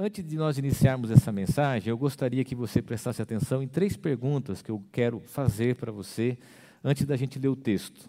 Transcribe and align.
Antes 0.00 0.24
de 0.24 0.36
nós 0.36 0.56
iniciarmos 0.56 1.10
essa 1.10 1.32
mensagem, 1.32 1.90
eu 1.90 1.98
gostaria 1.98 2.44
que 2.44 2.54
você 2.54 2.80
prestasse 2.80 3.20
atenção 3.20 3.60
em 3.60 3.66
três 3.66 3.96
perguntas 3.96 4.62
que 4.62 4.70
eu 4.70 4.80
quero 4.92 5.18
fazer 5.18 5.74
para 5.74 5.90
você 5.90 6.38
antes 6.84 7.04
da 7.04 7.16
gente 7.16 7.36
ler 7.36 7.48
o 7.48 7.56
texto. 7.56 8.08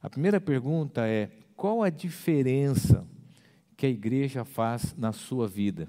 A 0.00 0.08
primeira 0.08 0.40
pergunta 0.40 1.08
é: 1.08 1.28
qual 1.56 1.82
a 1.82 1.90
diferença 1.90 3.04
que 3.76 3.84
a 3.84 3.88
igreja 3.88 4.44
faz 4.44 4.94
na 4.96 5.10
sua 5.10 5.48
vida? 5.48 5.88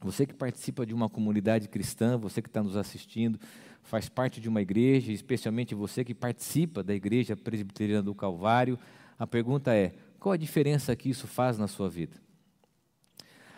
Você 0.00 0.24
que 0.24 0.32
participa 0.32 0.86
de 0.86 0.94
uma 0.94 1.08
comunidade 1.08 1.66
cristã, 1.66 2.16
você 2.16 2.40
que 2.40 2.48
está 2.48 2.62
nos 2.62 2.76
assistindo, 2.76 3.40
faz 3.82 4.08
parte 4.08 4.40
de 4.40 4.48
uma 4.48 4.62
igreja, 4.62 5.10
especialmente 5.10 5.74
você 5.74 6.04
que 6.04 6.14
participa 6.14 6.84
da 6.84 6.94
Igreja 6.94 7.36
Presbiteriana 7.36 8.04
do 8.04 8.14
Calvário, 8.14 8.78
a 9.18 9.26
pergunta 9.26 9.74
é: 9.74 9.92
qual 10.20 10.34
a 10.34 10.36
diferença 10.36 10.94
que 10.94 11.10
isso 11.10 11.26
faz 11.26 11.58
na 11.58 11.66
sua 11.66 11.90
vida? 11.90 12.24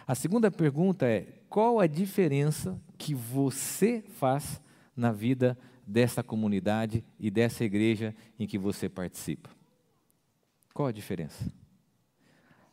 A 0.09 0.15
segunda 0.15 0.51
pergunta 0.51 1.05
é: 1.05 1.27
qual 1.51 1.79
a 1.79 1.87
diferença 1.87 2.81
que 2.97 3.15
você 3.15 4.03
faz 4.19 4.59
na 4.97 5.13
vida 5.13 5.57
dessa 5.87 6.23
comunidade 6.23 7.05
e 7.21 7.31
dessa 7.31 7.63
igreja 7.63 8.17
em 8.39 8.47
que 8.47 8.57
você 8.57 8.89
participa? 8.89 9.51
Qual 10.73 10.89
a 10.89 10.93
diferença? 10.93 11.53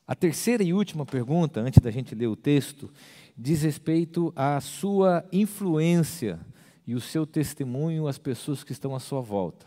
A 0.08 0.16
terceira 0.16 0.64
e 0.64 0.72
última 0.72 1.06
pergunta, 1.06 1.60
antes 1.60 1.82
da 1.82 1.92
gente 1.92 2.16
ler 2.16 2.28
o 2.28 2.38
texto, 2.38 2.90
diz 3.38 3.64
respeito 3.64 4.32
à 4.34 4.62
sua 4.62 5.28
influência 5.30 6.40
e 6.88 6.96
o 6.96 7.02
seu 7.02 7.26
testemunho 7.26 8.08
às 8.08 8.18
pessoas 8.18 8.64
que 8.64 8.72
estão 8.72 8.96
à 8.96 9.00
sua 9.00 9.20
volta. 9.20 9.66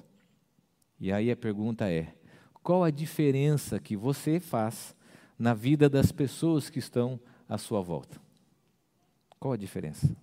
E 0.98 1.12
aí 1.12 1.30
a 1.30 1.37
pergunta 1.37 1.87
é: 1.87 2.14
qual 2.62 2.82
a 2.82 2.90
diferença 2.90 3.78
que 3.78 3.95
você 3.95 4.40
faz 4.40 4.96
na 5.38 5.52
vida 5.52 5.87
das 5.87 6.10
pessoas 6.10 6.70
que 6.70 6.78
estão 6.78 7.20
à 7.48 7.57
sua 7.57 7.80
volta. 7.80 8.20
Qual 9.38 9.55
a 9.55 9.57
diferença? 9.57 10.15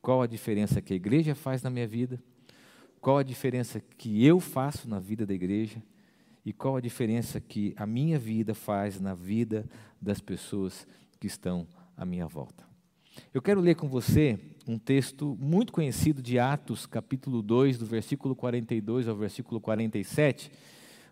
Qual 0.00 0.22
a 0.22 0.26
diferença 0.26 0.80
que 0.80 0.92
a 0.92 0.96
igreja 0.96 1.34
faz 1.34 1.62
na 1.62 1.70
minha 1.70 1.86
vida? 1.86 2.22
Qual 3.00 3.18
a 3.18 3.22
diferença 3.22 3.80
que 3.80 4.24
eu 4.24 4.40
faço 4.40 4.88
na 4.88 4.98
vida 4.98 5.26
da 5.26 5.34
igreja? 5.34 5.82
E 6.44 6.52
qual 6.52 6.76
a 6.76 6.80
diferença 6.80 7.40
que 7.40 7.74
a 7.76 7.86
minha 7.86 8.18
vida 8.18 8.54
faz 8.54 9.00
na 9.00 9.14
vida 9.14 9.68
das 10.00 10.20
pessoas 10.20 10.86
que 11.18 11.26
estão 11.26 11.66
à 11.96 12.04
minha 12.04 12.26
volta? 12.26 12.64
Eu 13.32 13.40
quero 13.40 13.60
ler 13.60 13.76
com 13.76 13.88
você 13.88 14.38
um 14.66 14.78
texto 14.78 15.36
muito 15.40 15.72
conhecido 15.72 16.22
de 16.22 16.38
Atos, 16.38 16.86
capítulo 16.86 17.42
2, 17.42 17.78
do 17.78 17.86
versículo 17.86 18.34
42 18.34 19.08
ao 19.08 19.16
versículo 19.16 19.60
47. 19.60 20.50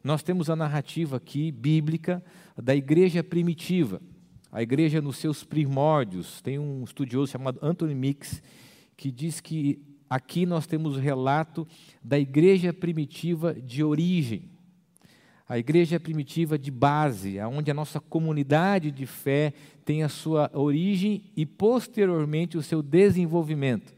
Nós 0.03 0.23
temos 0.23 0.51
a 0.51 0.57
narrativa 0.57 1.17
aqui 1.17 1.53
bíblica 1.53 2.23
da 2.57 2.75
igreja 2.75 3.23
primitiva 3.23 4.01
a 4.53 4.63
igreja 4.63 5.01
nos 5.01 5.17
seus 5.17 5.43
primórdios. 5.43 6.43
Tem 6.43 6.59
um 6.59 6.85
estudioso 6.85 7.33
chamado 7.33 7.59
Anthony 7.63 7.95
Mix 7.95 8.43
que 8.95 9.11
diz 9.11 9.41
que 9.41 9.81
aqui 10.09 10.45
nós 10.45 10.67
temos 10.67 10.95
o 10.95 11.01
relato 11.01 11.67
da 12.05 12.19
igreja 12.19 12.71
primitiva 12.71 13.55
de 13.55 13.83
origem. 13.83 14.51
A 15.49 15.59
igreja 15.59 15.99
primitiva 15.99 16.59
de 16.59 16.71
base, 16.71 17.41
onde 17.41 17.71
a 17.71 17.75
nossa 17.75 17.99
comunidade 17.99 18.91
de 18.91 19.07
fé 19.07 19.55
tem 19.85 20.03
a 20.03 20.09
sua 20.09 20.51
origem 20.53 21.25
e 21.35 21.45
posteriormente 21.47 22.57
o 22.57 22.63
seu 22.63 22.83
desenvolvimento. 22.83 23.95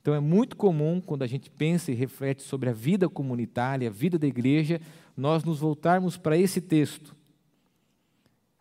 Então 0.00 0.14
é 0.14 0.20
muito 0.20 0.56
comum, 0.56 1.00
quando 1.00 1.22
a 1.22 1.28
gente 1.28 1.48
pensa 1.48 1.92
e 1.92 1.94
reflete 1.94 2.42
sobre 2.42 2.68
a 2.68 2.72
vida 2.72 3.08
comunitária, 3.08 3.88
a 3.88 3.92
vida 3.92 4.18
da 4.18 4.26
igreja, 4.26 4.80
nós 5.16 5.44
nos 5.44 5.60
voltarmos 5.60 6.16
para 6.16 6.36
esse 6.36 6.60
texto 6.60 7.14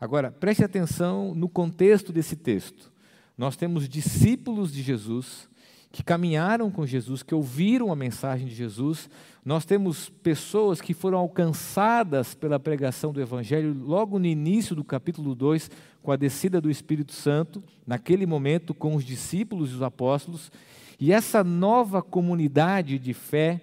Agora, 0.02 0.32
preste 0.32 0.64
atenção 0.64 1.36
no 1.36 1.48
contexto 1.48 2.12
desse 2.12 2.36
texto. 2.36 2.92
Nós 3.38 3.56
temos 3.56 3.88
discípulos 3.88 4.74
de 4.74 4.82
Jesus 4.82 5.48
que 5.92 6.02
caminharam 6.02 6.72
com 6.72 6.88
Jesus, 6.88 7.22
que 7.22 7.36
ouviram 7.36 7.92
a 7.92 7.96
mensagem 7.96 8.48
de 8.48 8.56
Jesus. 8.56 9.08
Nós 9.46 9.64
temos 9.64 10.10
pessoas 10.10 10.82
que 10.82 10.96
foram 10.96 11.20
alcançadas 11.20 12.34
pela 12.34 12.60
pregação 12.60 13.14
do 13.14 13.22
Evangelho 13.22 13.74
logo 13.74 14.18
no 14.18 14.26
início 14.26 14.76
do 14.76 14.84
capítulo 14.84 15.36
2, 15.36 15.70
com 16.02 16.12
a 16.12 16.16
descida 16.16 16.60
do 16.60 16.72
Espírito 16.72 17.12
Santo, 17.12 17.62
naquele 17.86 18.26
momento 18.26 18.74
com 18.74 18.96
os 18.96 19.04
discípulos 19.04 19.72
e 19.72 19.76
os 19.76 19.82
apóstolos. 19.84 20.52
E 21.00 21.12
essa 21.12 21.44
nova 21.44 22.02
comunidade 22.02 22.98
de 22.98 23.14
fé 23.14 23.62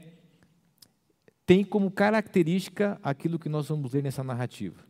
tem 1.44 1.64
como 1.64 1.90
característica 1.90 2.96
aquilo 3.02 3.40
que 3.40 3.48
nós 3.48 3.68
vamos 3.68 3.92
ler 3.92 4.04
nessa 4.04 4.22
narrativa. 4.22 4.86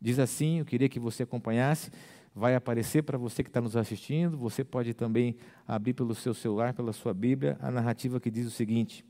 Diz 0.00 0.18
assim, 0.18 0.60
eu 0.60 0.64
queria 0.64 0.88
que 0.88 1.00
você 1.00 1.24
acompanhasse, 1.24 1.90
vai 2.34 2.54
aparecer 2.54 3.02
para 3.02 3.18
você 3.18 3.42
que 3.42 3.50
está 3.50 3.60
nos 3.60 3.76
assistindo, 3.76 4.36
você 4.36 4.62
pode 4.62 4.94
também 4.94 5.36
abrir 5.66 5.92
pelo 5.92 6.14
seu 6.14 6.32
celular, 6.32 6.72
pela 6.72 6.92
sua 6.92 7.12
Bíblia, 7.12 7.58
a 7.60 7.70
narrativa 7.70 8.20
que 8.20 8.30
diz 8.30 8.46
o 8.46 8.50
seguinte: 8.50 9.04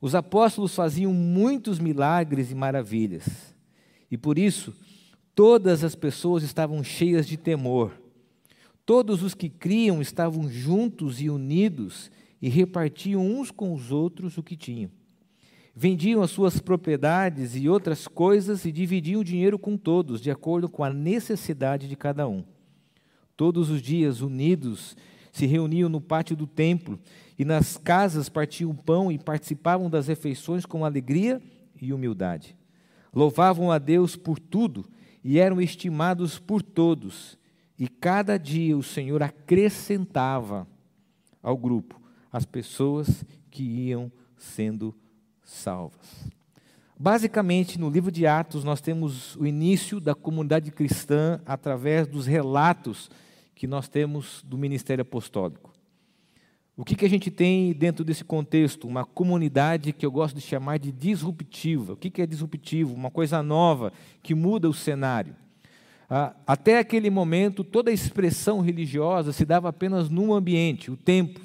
Os 0.00 0.14
apóstolos 0.14 0.74
faziam 0.74 1.12
muitos 1.12 1.78
milagres 1.78 2.50
e 2.50 2.54
maravilhas, 2.54 3.54
e 4.10 4.18
por 4.18 4.36
isso 4.36 4.74
todas 5.34 5.84
as 5.84 5.94
pessoas 5.94 6.42
estavam 6.42 6.82
cheias 6.82 7.26
de 7.26 7.36
temor. 7.36 7.92
Todos 8.84 9.22
os 9.22 9.34
que 9.34 9.48
criam 9.48 10.00
estavam 10.00 10.48
juntos 10.48 11.20
e 11.20 11.28
unidos 11.28 12.10
e 12.40 12.48
repartiam 12.48 13.20
uns 13.20 13.50
com 13.50 13.72
os 13.74 13.90
outros 13.90 14.38
o 14.38 14.42
que 14.42 14.56
tinham 14.56 14.90
vendiam 15.78 16.22
as 16.22 16.30
suas 16.30 16.58
propriedades 16.58 17.54
e 17.54 17.68
outras 17.68 18.08
coisas 18.08 18.64
e 18.64 18.72
dividiam 18.72 19.20
o 19.20 19.24
dinheiro 19.24 19.58
com 19.58 19.76
todos, 19.76 20.22
de 20.22 20.30
acordo 20.30 20.70
com 20.70 20.82
a 20.82 20.90
necessidade 20.90 21.86
de 21.86 21.94
cada 21.94 22.26
um. 22.26 22.42
Todos 23.36 23.68
os 23.68 23.82
dias, 23.82 24.22
unidos, 24.22 24.96
se 25.30 25.44
reuniam 25.44 25.90
no 25.90 26.00
pátio 26.00 26.34
do 26.34 26.46
templo 26.46 26.98
e 27.38 27.44
nas 27.44 27.76
casas 27.76 28.30
partiam 28.30 28.74
pão 28.74 29.12
e 29.12 29.18
participavam 29.18 29.90
das 29.90 30.06
refeições 30.06 30.64
com 30.64 30.82
alegria 30.82 31.42
e 31.78 31.92
humildade. 31.92 32.56
Louvavam 33.14 33.70
a 33.70 33.76
Deus 33.76 34.16
por 34.16 34.38
tudo 34.38 34.86
e 35.22 35.38
eram 35.38 35.60
estimados 35.60 36.38
por 36.38 36.62
todos. 36.62 37.38
E 37.78 37.86
cada 37.86 38.38
dia 38.38 38.74
o 38.78 38.82
Senhor 38.82 39.22
acrescentava 39.22 40.66
ao 41.42 41.54
grupo 41.54 42.00
as 42.32 42.46
pessoas 42.46 43.22
que 43.50 43.62
iam 43.62 44.10
sendo 44.38 44.94
salvas. 45.46 46.28
Basicamente, 46.98 47.78
no 47.78 47.88
livro 47.88 48.10
de 48.10 48.26
Atos, 48.26 48.64
nós 48.64 48.80
temos 48.80 49.36
o 49.36 49.46
início 49.46 50.00
da 50.00 50.14
comunidade 50.14 50.70
cristã 50.70 51.40
através 51.46 52.06
dos 52.06 52.26
relatos 52.26 53.10
que 53.54 53.66
nós 53.66 53.88
temos 53.88 54.42
do 54.44 54.58
ministério 54.58 55.02
apostólico. 55.02 55.72
O 56.76 56.84
que, 56.84 56.94
que 56.94 57.06
a 57.06 57.08
gente 57.08 57.30
tem 57.30 57.72
dentro 57.72 58.04
desse 58.04 58.22
contexto? 58.22 58.86
Uma 58.86 59.04
comunidade 59.04 59.92
que 59.92 60.04
eu 60.04 60.10
gosto 60.10 60.34
de 60.36 60.42
chamar 60.42 60.78
de 60.78 60.92
disruptiva. 60.92 61.94
O 61.94 61.96
que, 61.96 62.10
que 62.10 62.20
é 62.20 62.26
disruptivo? 62.26 62.94
Uma 62.94 63.10
coisa 63.10 63.42
nova 63.42 63.92
que 64.22 64.34
muda 64.34 64.68
o 64.68 64.74
cenário. 64.74 65.34
Ah, 66.08 66.34
até 66.46 66.78
aquele 66.78 67.08
momento, 67.08 67.64
toda 67.64 67.90
a 67.90 67.94
expressão 67.94 68.60
religiosa 68.60 69.32
se 69.32 69.44
dava 69.44 69.70
apenas 69.70 70.10
num 70.10 70.34
ambiente, 70.34 70.90
o 70.90 70.96
templo. 70.96 71.42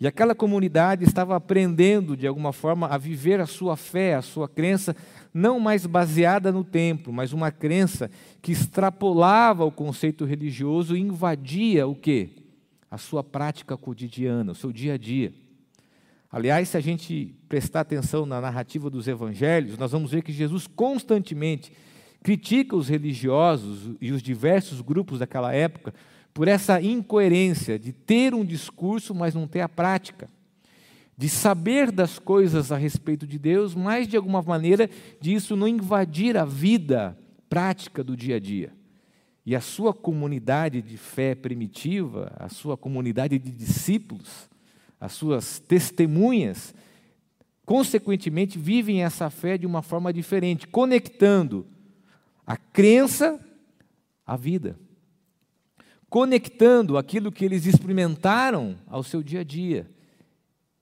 E 0.00 0.06
aquela 0.06 0.34
comunidade 0.34 1.04
estava 1.04 1.36
aprendendo, 1.36 2.16
de 2.16 2.26
alguma 2.26 2.52
forma, 2.52 2.88
a 2.88 2.98
viver 2.98 3.40
a 3.40 3.46
sua 3.46 3.76
fé, 3.76 4.14
a 4.14 4.22
sua 4.22 4.48
crença, 4.48 4.94
não 5.32 5.60
mais 5.60 5.86
baseada 5.86 6.50
no 6.50 6.64
templo, 6.64 7.12
mas 7.12 7.32
uma 7.32 7.50
crença 7.50 8.10
que 8.42 8.52
extrapolava 8.52 9.64
o 9.64 9.70
conceito 9.70 10.24
religioso 10.24 10.96
e 10.96 11.00
invadia 11.00 11.86
o 11.86 11.94
quê? 11.94 12.30
A 12.90 12.98
sua 12.98 13.22
prática 13.22 13.76
cotidiana, 13.76 14.52
o 14.52 14.54
seu 14.54 14.72
dia 14.72 14.94
a 14.94 14.98
dia. 14.98 15.32
Aliás, 16.30 16.70
se 16.70 16.76
a 16.76 16.80
gente 16.80 17.32
prestar 17.48 17.82
atenção 17.82 18.26
na 18.26 18.40
narrativa 18.40 18.90
dos 18.90 19.06
evangelhos, 19.06 19.78
nós 19.78 19.92
vamos 19.92 20.10
ver 20.10 20.22
que 20.22 20.32
Jesus 20.32 20.66
constantemente 20.66 21.72
critica 22.24 22.74
os 22.74 22.88
religiosos 22.88 23.94
e 24.00 24.10
os 24.10 24.20
diversos 24.20 24.80
grupos 24.80 25.20
daquela 25.20 25.54
época 25.54 25.94
por 26.34 26.48
essa 26.48 26.82
incoerência 26.82 27.78
de 27.78 27.92
ter 27.92 28.34
um 28.34 28.44
discurso, 28.44 29.14
mas 29.14 29.36
não 29.36 29.46
ter 29.46 29.60
a 29.60 29.68
prática, 29.68 30.28
de 31.16 31.28
saber 31.28 31.92
das 31.92 32.18
coisas 32.18 32.72
a 32.72 32.76
respeito 32.76 33.24
de 33.24 33.38
Deus, 33.38 33.72
mas 33.72 34.08
de 34.08 34.16
alguma 34.16 34.42
maneira 34.42 34.90
disso 35.20 35.54
não 35.54 35.68
invadir 35.68 36.36
a 36.36 36.44
vida 36.44 37.16
prática 37.48 38.02
do 38.02 38.16
dia 38.16 38.34
a 38.34 38.40
dia. 38.40 38.72
E 39.46 39.54
a 39.54 39.60
sua 39.60 39.94
comunidade 39.94 40.82
de 40.82 40.96
fé 40.96 41.36
primitiva, 41.36 42.32
a 42.36 42.48
sua 42.48 42.76
comunidade 42.76 43.38
de 43.38 43.52
discípulos, 43.52 44.50
as 45.00 45.12
suas 45.12 45.60
testemunhas, 45.60 46.74
consequentemente 47.64 48.58
vivem 48.58 49.04
essa 49.04 49.30
fé 49.30 49.56
de 49.56 49.66
uma 49.66 49.82
forma 49.82 50.12
diferente, 50.12 50.66
conectando 50.66 51.64
a 52.44 52.56
crença 52.56 53.38
à 54.26 54.36
vida 54.36 54.76
conectando 56.14 56.96
aquilo 56.96 57.32
que 57.32 57.44
eles 57.44 57.66
experimentaram 57.66 58.78
ao 58.86 59.02
seu 59.02 59.20
dia 59.20 59.40
a 59.40 59.42
dia. 59.42 59.90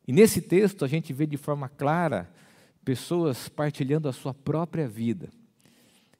E 0.06 0.12
nesse 0.12 0.42
texto 0.42 0.84
a 0.84 0.86
gente 0.86 1.10
vê 1.10 1.26
de 1.26 1.38
forma 1.38 1.70
clara 1.70 2.30
pessoas 2.84 3.48
partilhando 3.48 4.10
a 4.10 4.12
sua 4.12 4.34
própria 4.34 4.86
vida. 4.86 5.30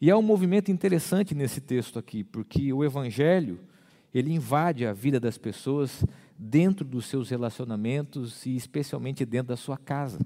E 0.01 0.11
há 0.11 0.17
um 0.17 0.23
movimento 0.23 0.71
interessante 0.71 1.35
nesse 1.35 1.61
texto 1.61 1.99
aqui, 1.99 2.25
porque 2.25 2.73
o 2.73 2.83
evangelho, 2.83 3.61
ele 4.15 4.33
invade 4.33 4.87
a 4.87 4.95
vida 4.95 5.21
das 5.21 5.37
pessoas 5.37 6.03
dentro 6.39 6.83
dos 6.83 7.05
seus 7.05 7.29
relacionamentos 7.29 8.47
e 8.47 8.57
especialmente 8.57 9.27
dentro 9.27 9.49
da 9.49 9.59
sua 9.59 9.77
casa. 9.77 10.21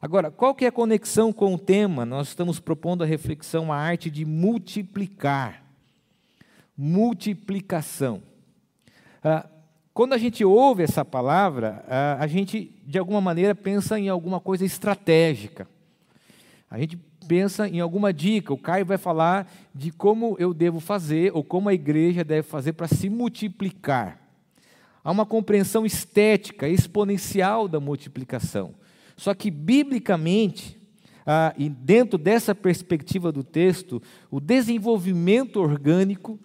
Agora, 0.00 0.30
qual 0.30 0.54
que 0.54 0.64
é 0.64 0.68
a 0.68 0.72
conexão 0.72 1.30
com 1.30 1.52
o 1.52 1.58
tema? 1.58 2.06
Nós 2.06 2.28
estamos 2.28 2.58
propondo 2.58 3.04
a 3.04 3.06
reflexão, 3.06 3.70
a 3.70 3.76
arte 3.76 4.10
de 4.10 4.24
multiplicar. 4.24 5.61
Multiplicação. 6.76 8.22
Ah, 9.22 9.46
quando 9.94 10.14
a 10.14 10.18
gente 10.18 10.44
ouve 10.44 10.82
essa 10.82 11.04
palavra, 11.04 11.84
ah, 11.86 12.16
a 12.18 12.26
gente, 12.26 12.72
de 12.86 12.98
alguma 12.98 13.20
maneira, 13.20 13.54
pensa 13.54 13.98
em 13.98 14.08
alguma 14.08 14.40
coisa 14.40 14.64
estratégica. 14.64 15.68
A 16.70 16.78
gente 16.78 16.96
pensa 17.28 17.68
em 17.68 17.80
alguma 17.80 18.12
dica. 18.12 18.52
O 18.52 18.58
Caio 18.58 18.86
vai 18.86 18.98
falar 18.98 19.50
de 19.74 19.90
como 19.90 20.36
eu 20.38 20.54
devo 20.54 20.80
fazer, 20.80 21.30
ou 21.34 21.44
como 21.44 21.68
a 21.68 21.74
igreja 21.74 22.24
deve 22.24 22.42
fazer 22.42 22.72
para 22.72 22.88
se 22.88 23.10
multiplicar. 23.10 24.18
Há 25.04 25.10
uma 25.10 25.26
compreensão 25.26 25.84
estética, 25.84 26.68
exponencial 26.68 27.68
da 27.68 27.78
multiplicação. 27.78 28.74
Só 29.16 29.34
que, 29.34 29.50
biblicamente, 29.50 30.80
ah, 31.26 31.52
e 31.58 31.68
dentro 31.68 32.18
dessa 32.18 32.54
perspectiva 32.54 33.30
do 33.30 33.44
texto, 33.44 34.02
o 34.30 34.40
desenvolvimento 34.40 35.60
orgânico 35.60 36.38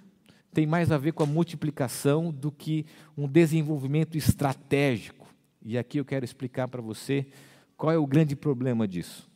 tem 0.54 0.66
mais 0.66 0.92
a 0.92 0.98
ver 0.98 1.14
com 1.14 1.24
a 1.24 1.28
multiplicação 1.28 2.32
do 2.32 2.52
que 2.52 2.86
um 3.18 3.28
desenvolvimento 3.28 4.18
estratégico. 4.18 5.28
E 5.64 5.78
aqui 5.78 6.00
eu 6.00 6.06
quero 6.06 6.26
explicar 6.26 6.68
para 6.68 6.82
você 6.82 7.28
qual 7.76 7.92
é 7.92 7.98
o 7.98 8.08
grande 8.08 8.36
problema 8.36 8.88
disso. 8.88 9.30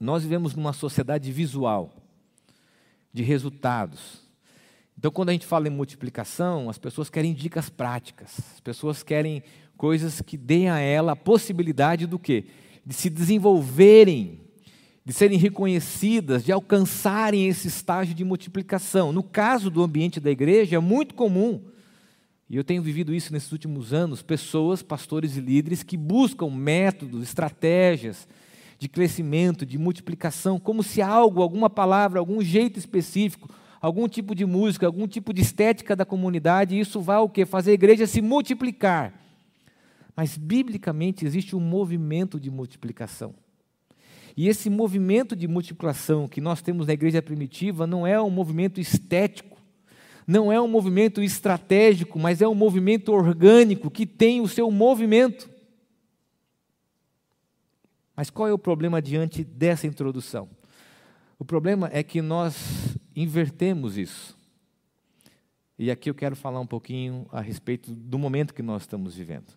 Nós 0.00 0.22
vivemos 0.22 0.54
numa 0.54 0.72
sociedade 0.72 1.32
visual, 1.32 1.92
de 3.12 3.22
resultados. 3.22 4.22
Então, 4.96 5.10
quando 5.10 5.30
a 5.30 5.32
gente 5.32 5.46
fala 5.46 5.66
em 5.66 5.70
multiplicação, 5.70 6.68
as 6.68 6.78
pessoas 6.78 7.10
querem 7.10 7.32
dicas 7.32 7.68
práticas, 7.68 8.38
as 8.54 8.60
pessoas 8.60 9.02
querem 9.02 9.42
coisas 9.76 10.20
que 10.20 10.36
deem 10.36 10.68
a 10.68 10.78
ela 10.78 11.12
a 11.12 11.16
possibilidade 11.16 12.06
do 12.06 12.18
quê? 12.18 12.46
De 12.84 12.94
se 12.94 13.08
desenvolverem, 13.08 14.40
de 15.08 15.14
serem 15.14 15.38
reconhecidas, 15.38 16.44
de 16.44 16.52
alcançarem 16.52 17.48
esse 17.48 17.66
estágio 17.66 18.14
de 18.14 18.22
multiplicação. 18.26 19.10
No 19.10 19.22
caso 19.22 19.70
do 19.70 19.82
ambiente 19.82 20.20
da 20.20 20.30
igreja, 20.30 20.76
é 20.76 20.78
muito 20.78 21.14
comum, 21.14 21.62
e 22.46 22.58
eu 22.58 22.62
tenho 22.62 22.82
vivido 22.82 23.14
isso 23.14 23.32
nesses 23.32 23.50
últimos 23.50 23.94
anos, 23.94 24.20
pessoas, 24.20 24.82
pastores 24.82 25.34
e 25.34 25.40
líderes 25.40 25.82
que 25.82 25.96
buscam 25.96 26.50
métodos, 26.50 27.22
estratégias 27.22 28.28
de 28.78 28.86
crescimento, 28.86 29.64
de 29.64 29.78
multiplicação, 29.78 30.60
como 30.60 30.82
se 30.82 31.00
algo, 31.00 31.40
alguma 31.40 31.70
palavra, 31.70 32.18
algum 32.18 32.42
jeito 32.42 32.78
específico, 32.78 33.48
algum 33.80 34.06
tipo 34.08 34.34
de 34.34 34.44
música, 34.44 34.84
algum 34.84 35.08
tipo 35.08 35.32
de 35.32 35.40
estética 35.40 35.96
da 35.96 36.04
comunidade, 36.04 36.78
isso 36.78 37.00
vai 37.00 37.16
o 37.16 37.30
quê? 37.30 37.46
Fazer 37.46 37.70
a 37.70 37.74
igreja 37.74 38.06
se 38.06 38.20
multiplicar. 38.20 39.14
Mas, 40.14 40.36
biblicamente, 40.36 41.24
existe 41.24 41.56
um 41.56 41.60
movimento 41.60 42.38
de 42.38 42.50
multiplicação. 42.50 43.34
E 44.38 44.46
esse 44.46 44.70
movimento 44.70 45.34
de 45.34 45.48
multiplicação 45.48 46.28
que 46.28 46.40
nós 46.40 46.62
temos 46.62 46.86
na 46.86 46.92
igreja 46.92 47.20
primitiva 47.20 47.88
não 47.88 48.06
é 48.06 48.22
um 48.22 48.30
movimento 48.30 48.80
estético, 48.80 49.58
não 50.24 50.52
é 50.52 50.60
um 50.60 50.68
movimento 50.68 51.20
estratégico, 51.20 52.20
mas 52.20 52.40
é 52.40 52.46
um 52.46 52.54
movimento 52.54 53.08
orgânico 53.10 53.90
que 53.90 54.06
tem 54.06 54.40
o 54.40 54.46
seu 54.46 54.70
movimento. 54.70 55.50
Mas 58.14 58.30
qual 58.30 58.46
é 58.46 58.52
o 58.52 58.58
problema 58.58 59.02
diante 59.02 59.42
dessa 59.42 59.88
introdução? 59.88 60.48
O 61.36 61.44
problema 61.44 61.90
é 61.92 62.04
que 62.04 62.22
nós 62.22 62.96
invertemos 63.16 63.98
isso. 63.98 64.38
E 65.76 65.90
aqui 65.90 66.08
eu 66.08 66.14
quero 66.14 66.36
falar 66.36 66.60
um 66.60 66.66
pouquinho 66.66 67.26
a 67.32 67.40
respeito 67.40 67.90
do 67.90 68.16
momento 68.16 68.54
que 68.54 68.62
nós 68.62 68.82
estamos 68.82 69.16
vivendo. 69.16 69.52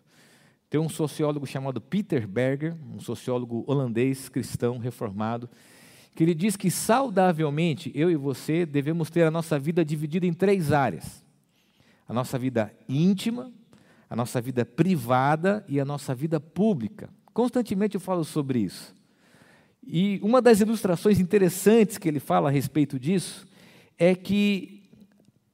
Tem 0.72 0.80
um 0.80 0.88
sociólogo 0.88 1.46
chamado 1.46 1.82
Peter 1.82 2.26
Berger, 2.26 2.74
um 2.96 2.98
sociólogo 2.98 3.62
holandês 3.66 4.30
cristão 4.30 4.78
reformado, 4.78 5.46
que 6.16 6.24
ele 6.24 6.34
diz 6.34 6.56
que 6.56 6.70
saudavelmente 6.70 7.92
eu 7.94 8.10
e 8.10 8.16
você 8.16 8.64
devemos 8.64 9.10
ter 9.10 9.24
a 9.24 9.30
nossa 9.30 9.58
vida 9.58 9.84
dividida 9.84 10.24
em 10.24 10.32
três 10.32 10.72
áreas: 10.72 11.22
a 12.08 12.14
nossa 12.14 12.38
vida 12.38 12.74
íntima, 12.88 13.52
a 14.08 14.16
nossa 14.16 14.40
vida 14.40 14.64
privada 14.64 15.62
e 15.68 15.78
a 15.78 15.84
nossa 15.84 16.14
vida 16.14 16.40
pública. 16.40 17.10
Constantemente 17.34 17.96
eu 17.96 18.00
falo 18.00 18.24
sobre 18.24 18.60
isso. 18.60 18.94
E 19.86 20.18
uma 20.22 20.40
das 20.40 20.62
ilustrações 20.62 21.20
interessantes 21.20 21.98
que 21.98 22.08
ele 22.08 22.18
fala 22.18 22.48
a 22.48 22.50
respeito 22.50 22.98
disso 22.98 23.46
é 23.98 24.14
que 24.14 24.88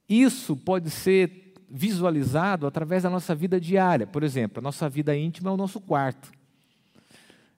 isso 0.07 0.55
pode 0.55 0.89
ser 0.89 1.48
visualizado 1.69 2.65
através 2.65 3.03
da 3.03 3.09
nossa 3.09 3.35
vida 3.35 3.59
diária. 3.59 4.07
Por 4.07 4.23
exemplo, 4.23 4.59
a 4.59 4.61
nossa 4.61 4.89
vida 4.89 5.15
íntima 5.15 5.49
é 5.49 5.53
o 5.53 5.57
nosso 5.57 5.79
quarto. 5.79 6.31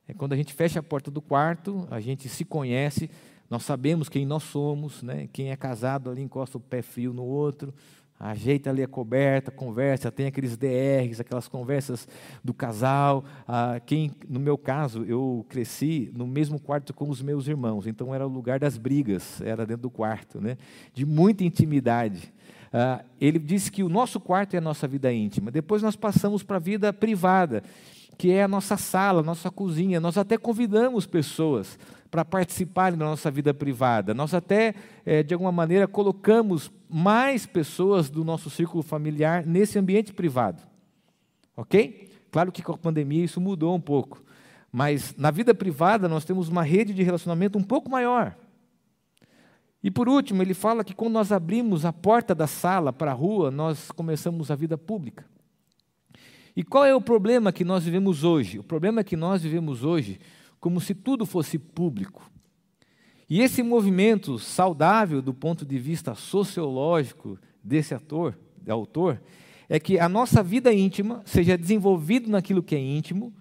É 0.07 0.13
quando 0.13 0.33
a 0.33 0.35
gente 0.35 0.53
fecha 0.53 0.79
a 0.79 0.83
porta 0.83 1.09
do 1.09 1.21
quarto, 1.21 1.87
a 1.89 1.99
gente 1.99 2.27
se 2.27 2.43
conhece, 2.43 3.09
nós 3.49 3.63
sabemos 3.63 4.09
quem 4.09 4.25
nós 4.25 4.43
somos, 4.43 5.01
né? 5.03 5.29
quem 5.31 5.51
é 5.51 5.55
casado 5.55 6.09
ali 6.09 6.21
encosta 6.21 6.57
o 6.57 6.61
pé 6.61 6.81
frio 6.81 7.13
no 7.13 7.23
outro, 7.23 7.73
ajeita 8.19 8.69
ali 8.69 8.83
a 8.83 8.87
coberta, 8.87 9.49
conversa, 9.49 10.11
tem 10.11 10.27
aqueles 10.27 10.55
DRs, 10.55 11.19
aquelas 11.19 11.47
conversas 11.47 12.07
do 12.43 12.53
casal. 12.53 13.25
Ah, 13.47 13.81
quem, 13.85 14.11
no 14.29 14.39
meu 14.39 14.57
caso, 14.57 15.03
eu 15.05 15.45
cresci 15.49 16.11
no 16.15 16.27
mesmo 16.27 16.59
quarto 16.59 16.93
com 16.93 17.09
os 17.09 17.21
meus 17.21 17.47
irmãos, 17.47 17.87
então 17.87 18.13
era 18.13 18.27
o 18.27 18.29
lugar 18.29 18.59
das 18.59 18.77
brigas, 18.77 19.41
era 19.41 19.65
dentro 19.65 19.83
do 19.83 19.89
quarto, 19.89 20.39
né? 20.39 20.57
de 20.93 21.05
muita 21.05 21.43
intimidade. 21.43 22.31
Ah, 22.73 23.03
ele 23.19 23.37
disse 23.37 23.71
que 23.71 23.83
o 23.83 23.89
nosso 23.89 24.19
quarto 24.19 24.53
é 24.53 24.57
a 24.57 24.61
nossa 24.61 24.87
vida 24.87 25.11
íntima. 25.11 25.51
Depois 25.51 25.81
nós 25.81 25.95
passamos 25.95 26.43
para 26.43 26.57
a 26.57 26.59
vida 26.59 26.93
privada, 26.93 27.63
que 28.17 28.31
é 28.31 28.43
a 28.43 28.47
nossa 28.47 28.77
sala, 28.77 29.19
a 29.19 29.23
nossa 29.23 29.51
cozinha. 29.51 29.99
Nós 29.99 30.17
até 30.17 30.37
convidamos 30.37 31.05
pessoas 31.05 31.77
para 32.09 32.23
participarem 32.25 32.97
da 32.97 33.05
nossa 33.05 33.31
vida 33.31 33.53
privada. 33.53 34.13
Nós 34.13 34.33
até, 34.33 34.75
é, 35.05 35.23
de 35.23 35.33
alguma 35.33 35.51
maneira, 35.51 35.87
colocamos 35.87 36.71
mais 36.89 37.45
pessoas 37.45 38.09
do 38.09 38.23
nosso 38.23 38.49
círculo 38.49 38.83
familiar 38.83 39.45
nesse 39.45 39.79
ambiente 39.79 40.13
privado. 40.13 40.61
Ok? 41.55 42.09
Claro 42.29 42.51
que 42.51 42.61
com 42.61 42.73
a 42.73 42.77
pandemia 42.77 43.23
isso 43.23 43.39
mudou 43.41 43.75
um 43.75 43.79
pouco. 43.79 44.21
Mas 44.71 45.15
na 45.17 45.31
vida 45.31 45.53
privada 45.53 46.07
nós 46.07 46.23
temos 46.23 46.47
uma 46.47 46.63
rede 46.63 46.93
de 46.93 47.03
relacionamento 47.03 47.57
um 47.57 47.63
pouco 47.63 47.89
maior. 47.89 48.35
E 49.83 49.89
por 49.89 50.07
último, 50.07 50.41
ele 50.41 50.53
fala 50.53 50.83
que 50.83 50.93
quando 50.93 51.13
nós 51.13 51.31
abrimos 51.31 51.85
a 51.85 51.93
porta 51.93 52.35
da 52.35 52.45
sala 52.45 52.93
para 52.93 53.11
a 53.11 53.15
rua, 53.15 53.49
nós 53.49 53.91
começamos 53.91 54.51
a 54.51 54.55
vida 54.55 54.77
pública. 54.77 55.25
E 56.55 56.63
qual 56.63 56.85
é 56.85 56.93
o 56.93 57.01
problema 57.01 57.51
que 57.51 57.63
nós 57.63 57.83
vivemos 57.83 58.23
hoje? 58.23 58.59
O 58.59 58.63
problema 58.63 59.01
é 59.01 59.03
que 59.03 59.15
nós 59.15 59.41
vivemos 59.41 59.83
hoje 59.83 60.19
como 60.59 60.79
se 60.79 60.93
tudo 60.93 61.25
fosse 61.25 61.57
público. 61.57 62.29
E 63.27 63.41
esse 63.41 63.63
movimento 63.63 64.37
saudável 64.37 65.21
do 65.21 65.33
ponto 65.33 65.65
de 65.65 65.79
vista 65.79 66.13
sociológico 66.13 67.39
desse 67.63 67.93
ator, 67.95 68.37
autor, 68.67 69.21
é 69.69 69.79
que 69.79 69.97
a 69.97 70.09
nossa 70.09 70.43
vida 70.43 70.73
íntima 70.73 71.21
seja 71.25 71.57
desenvolvida 71.57 72.29
naquilo 72.29 72.61
que 72.61 72.75
é 72.75 72.79
íntimo, 72.79 73.33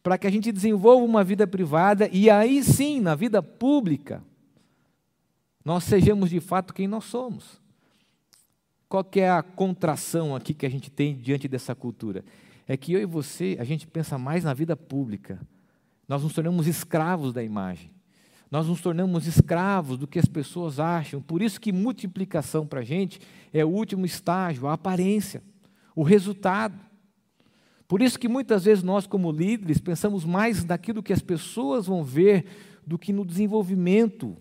para 0.00 0.16
que 0.16 0.26
a 0.26 0.30
gente 0.30 0.52
desenvolva 0.52 1.04
uma 1.04 1.24
vida 1.24 1.46
privada 1.46 2.08
e 2.12 2.30
aí 2.30 2.62
sim, 2.62 3.00
na 3.00 3.16
vida 3.16 3.42
pública, 3.42 4.22
nós 5.64 5.84
sejamos 5.84 6.30
de 6.30 6.40
fato 6.40 6.74
quem 6.74 6.88
nós 6.88 7.04
somos. 7.04 7.60
Qual 8.88 9.04
que 9.04 9.20
é 9.20 9.30
a 9.30 9.42
contração 9.42 10.36
aqui 10.36 10.52
que 10.52 10.66
a 10.66 10.68
gente 10.68 10.90
tem 10.90 11.16
diante 11.16 11.48
dessa 11.48 11.74
cultura? 11.74 12.24
É 12.66 12.76
que 12.76 12.92
eu 12.92 13.00
e 13.00 13.06
você, 13.06 13.56
a 13.58 13.64
gente 13.64 13.86
pensa 13.86 14.18
mais 14.18 14.44
na 14.44 14.52
vida 14.52 14.76
pública. 14.76 15.40
Nós 16.06 16.22
nos 16.22 16.34
tornamos 16.34 16.66
escravos 16.66 17.32
da 17.32 17.42
imagem. 17.42 17.90
Nós 18.50 18.66
nos 18.66 18.82
tornamos 18.82 19.26
escravos 19.26 19.96
do 19.96 20.06
que 20.06 20.18
as 20.18 20.26
pessoas 20.26 20.78
acham. 20.78 21.22
Por 21.22 21.40
isso 21.40 21.58
que 21.58 21.72
multiplicação 21.72 22.66
para 22.66 22.80
a 22.80 22.84
gente 22.84 23.18
é 23.50 23.64
o 23.64 23.68
último 23.68 24.04
estágio, 24.04 24.66
a 24.66 24.74
aparência, 24.74 25.42
o 25.96 26.02
resultado. 26.02 26.78
Por 27.88 28.02
isso 28.02 28.18
que 28.18 28.28
muitas 28.28 28.64
vezes 28.64 28.84
nós, 28.84 29.06
como 29.06 29.32
líderes, 29.32 29.80
pensamos 29.80 30.24
mais 30.26 30.64
naquilo 30.64 31.02
que 31.02 31.14
as 31.14 31.22
pessoas 31.22 31.86
vão 31.86 32.04
ver 32.04 32.44
do 32.86 32.98
que 32.98 33.10
no 33.10 33.24
desenvolvimento 33.24 34.36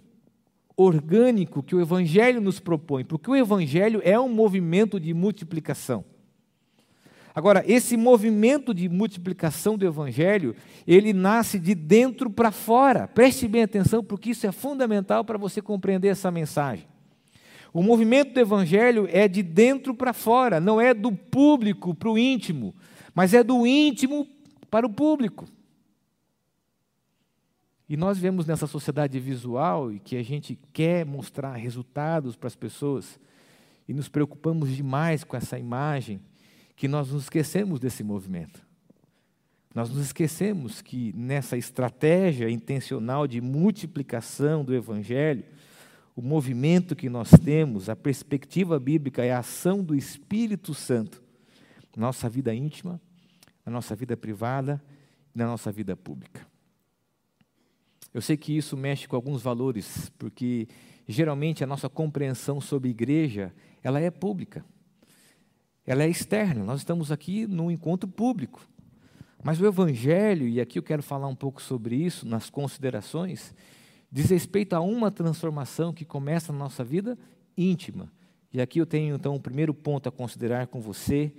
orgânico 0.81 1.63
que 1.63 1.75
o 1.75 1.81
Evangelho 1.81 2.41
nos 2.41 2.59
propõe, 2.59 3.03
porque 3.03 3.29
o 3.29 3.35
Evangelho 3.35 4.01
é 4.03 4.19
um 4.19 4.29
movimento 4.29 4.99
de 4.99 5.13
multiplicação. 5.13 6.03
Agora, 7.33 7.63
esse 7.65 7.95
movimento 7.95 8.73
de 8.73 8.89
multiplicação 8.89 9.77
do 9.77 9.85
Evangelho, 9.85 10.53
ele 10.85 11.13
nasce 11.13 11.57
de 11.57 11.73
dentro 11.73 12.29
para 12.29 12.51
fora. 12.51 13.07
Preste 13.07 13.47
bem 13.47 13.63
atenção, 13.63 14.03
porque 14.03 14.31
isso 14.31 14.45
é 14.45 14.51
fundamental 14.51 15.23
para 15.23 15.37
você 15.37 15.61
compreender 15.61 16.09
essa 16.09 16.29
mensagem. 16.29 16.85
O 17.73 17.81
movimento 17.81 18.33
do 18.33 18.39
Evangelho 18.39 19.07
é 19.09 19.29
de 19.29 19.41
dentro 19.41 19.95
para 19.95 20.11
fora, 20.11 20.59
não 20.59 20.81
é 20.81 20.93
do 20.93 21.13
público 21.13 21.95
para 21.95 22.09
o 22.09 22.17
íntimo, 22.17 22.75
mas 23.15 23.33
é 23.33 23.41
do 23.41 23.65
íntimo 23.65 24.27
para 24.69 24.85
o 24.85 24.89
público. 24.89 25.45
E 27.91 27.97
nós 27.97 28.17
vemos 28.17 28.45
nessa 28.45 28.67
sociedade 28.67 29.19
visual 29.19 29.91
e 29.91 29.99
que 29.99 30.15
a 30.15 30.23
gente 30.23 30.57
quer 30.71 31.05
mostrar 31.05 31.57
resultados 31.57 32.37
para 32.37 32.47
as 32.47 32.55
pessoas 32.55 33.19
e 33.85 33.93
nos 33.93 34.07
preocupamos 34.07 34.73
demais 34.73 35.25
com 35.25 35.35
essa 35.35 35.59
imagem 35.59 36.21
que 36.73 36.87
nós 36.87 37.11
nos 37.11 37.23
esquecemos 37.23 37.81
desse 37.81 38.01
movimento. 38.01 38.65
Nós 39.75 39.89
nos 39.89 40.05
esquecemos 40.05 40.81
que 40.81 41.11
nessa 41.11 41.57
estratégia 41.57 42.49
intencional 42.49 43.27
de 43.27 43.41
multiplicação 43.41 44.63
do 44.63 44.73
Evangelho, 44.73 45.43
o 46.15 46.21
movimento 46.21 46.95
que 46.95 47.09
nós 47.09 47.29
temos, 47.43 47.89
a 47.89 47.95
perspectiva 47.97 48.79
bíblica 48.79 49.25
é 49.25 49.33
a 49.33 49.39
ação 49.39 49.83
do 49.83 49.93
Espírito 49.93 50.73
Santo 50.73 51.21
na 51.93 52.03
nossa 52.03 52.29
vida 52.29 52.55
íntima, 52.55 53.01
na 53.65 53.71
nossa 53.73 53.97
vida 53.97 54.15
privada 54.15 54.81
e 55.35 55.37
na 55.37 55.45
nossa 55.45 55.73
vida 55.73 55.93
pública. 55.97 56.50
Eu 58.13 58.21
sei 58.21 58.35
que 58.35 58.55
isso 58.55 58.75
mexe 58.75 59.07
com 59.07 59.15
alguns 59.15 59.41
valores, 59.41 60.11
porque 60.17 60.67
geralmente 61.07 61.63
a 61.63 61.67
nossa 61.67 61.89
compreensão 61.89 62.59
sobre 62.59 62.89
igreja, 62.89 63.53
ela 63.81 63.99
é 63.99 64.11
pública. 64.11 64.65
Ela 65.85 66.03
é 66.03 66.09
externa. 66.09 66.63
Nós 66.63 66.81
estamos 66.81 67.11
aqui 67.11 67.47
num 67.47 67.71
encontro 67.71 68.09
público. 68.09 68.67
Mas 69.43 69.59
o 69.59 69.65
Evangelho, 69.65 70.47
e 70.47 70.61
aqui 70.61 70.77
eu 70.77 70.83
quero 70.83 71.01
falar 71.01 71.27
um 71.27 71.35
pouco 71.35 71.61
sobre 71.61 71.95
isso 71.95 72.27
nas 72.27 72.49
considerações, 72.49 73.55
diz 74.11 74.29
respeito 74.29 74.73
a 74.73 74.81
uma 74.81 75.09
transformação 75.09 75.93
que 75.93 76.05
começa 76.05 76.51
na 76.51 76.59
nossa 76.59 76.83
vida 76.83 77.17
íntima. 77.57 78.11
E 78.53 78.61
aqui 78.61 78.79
eu 78.79 78.85
tenho 78.85 79.15
então 79.15 79.35
o 79.35 79.39
primeiro 79.39 79.73
ponto 79.73 80.09
a 80.09 80.11
considerar 80.11 80.67
com 80.67 80.79
você, 80.79 81.33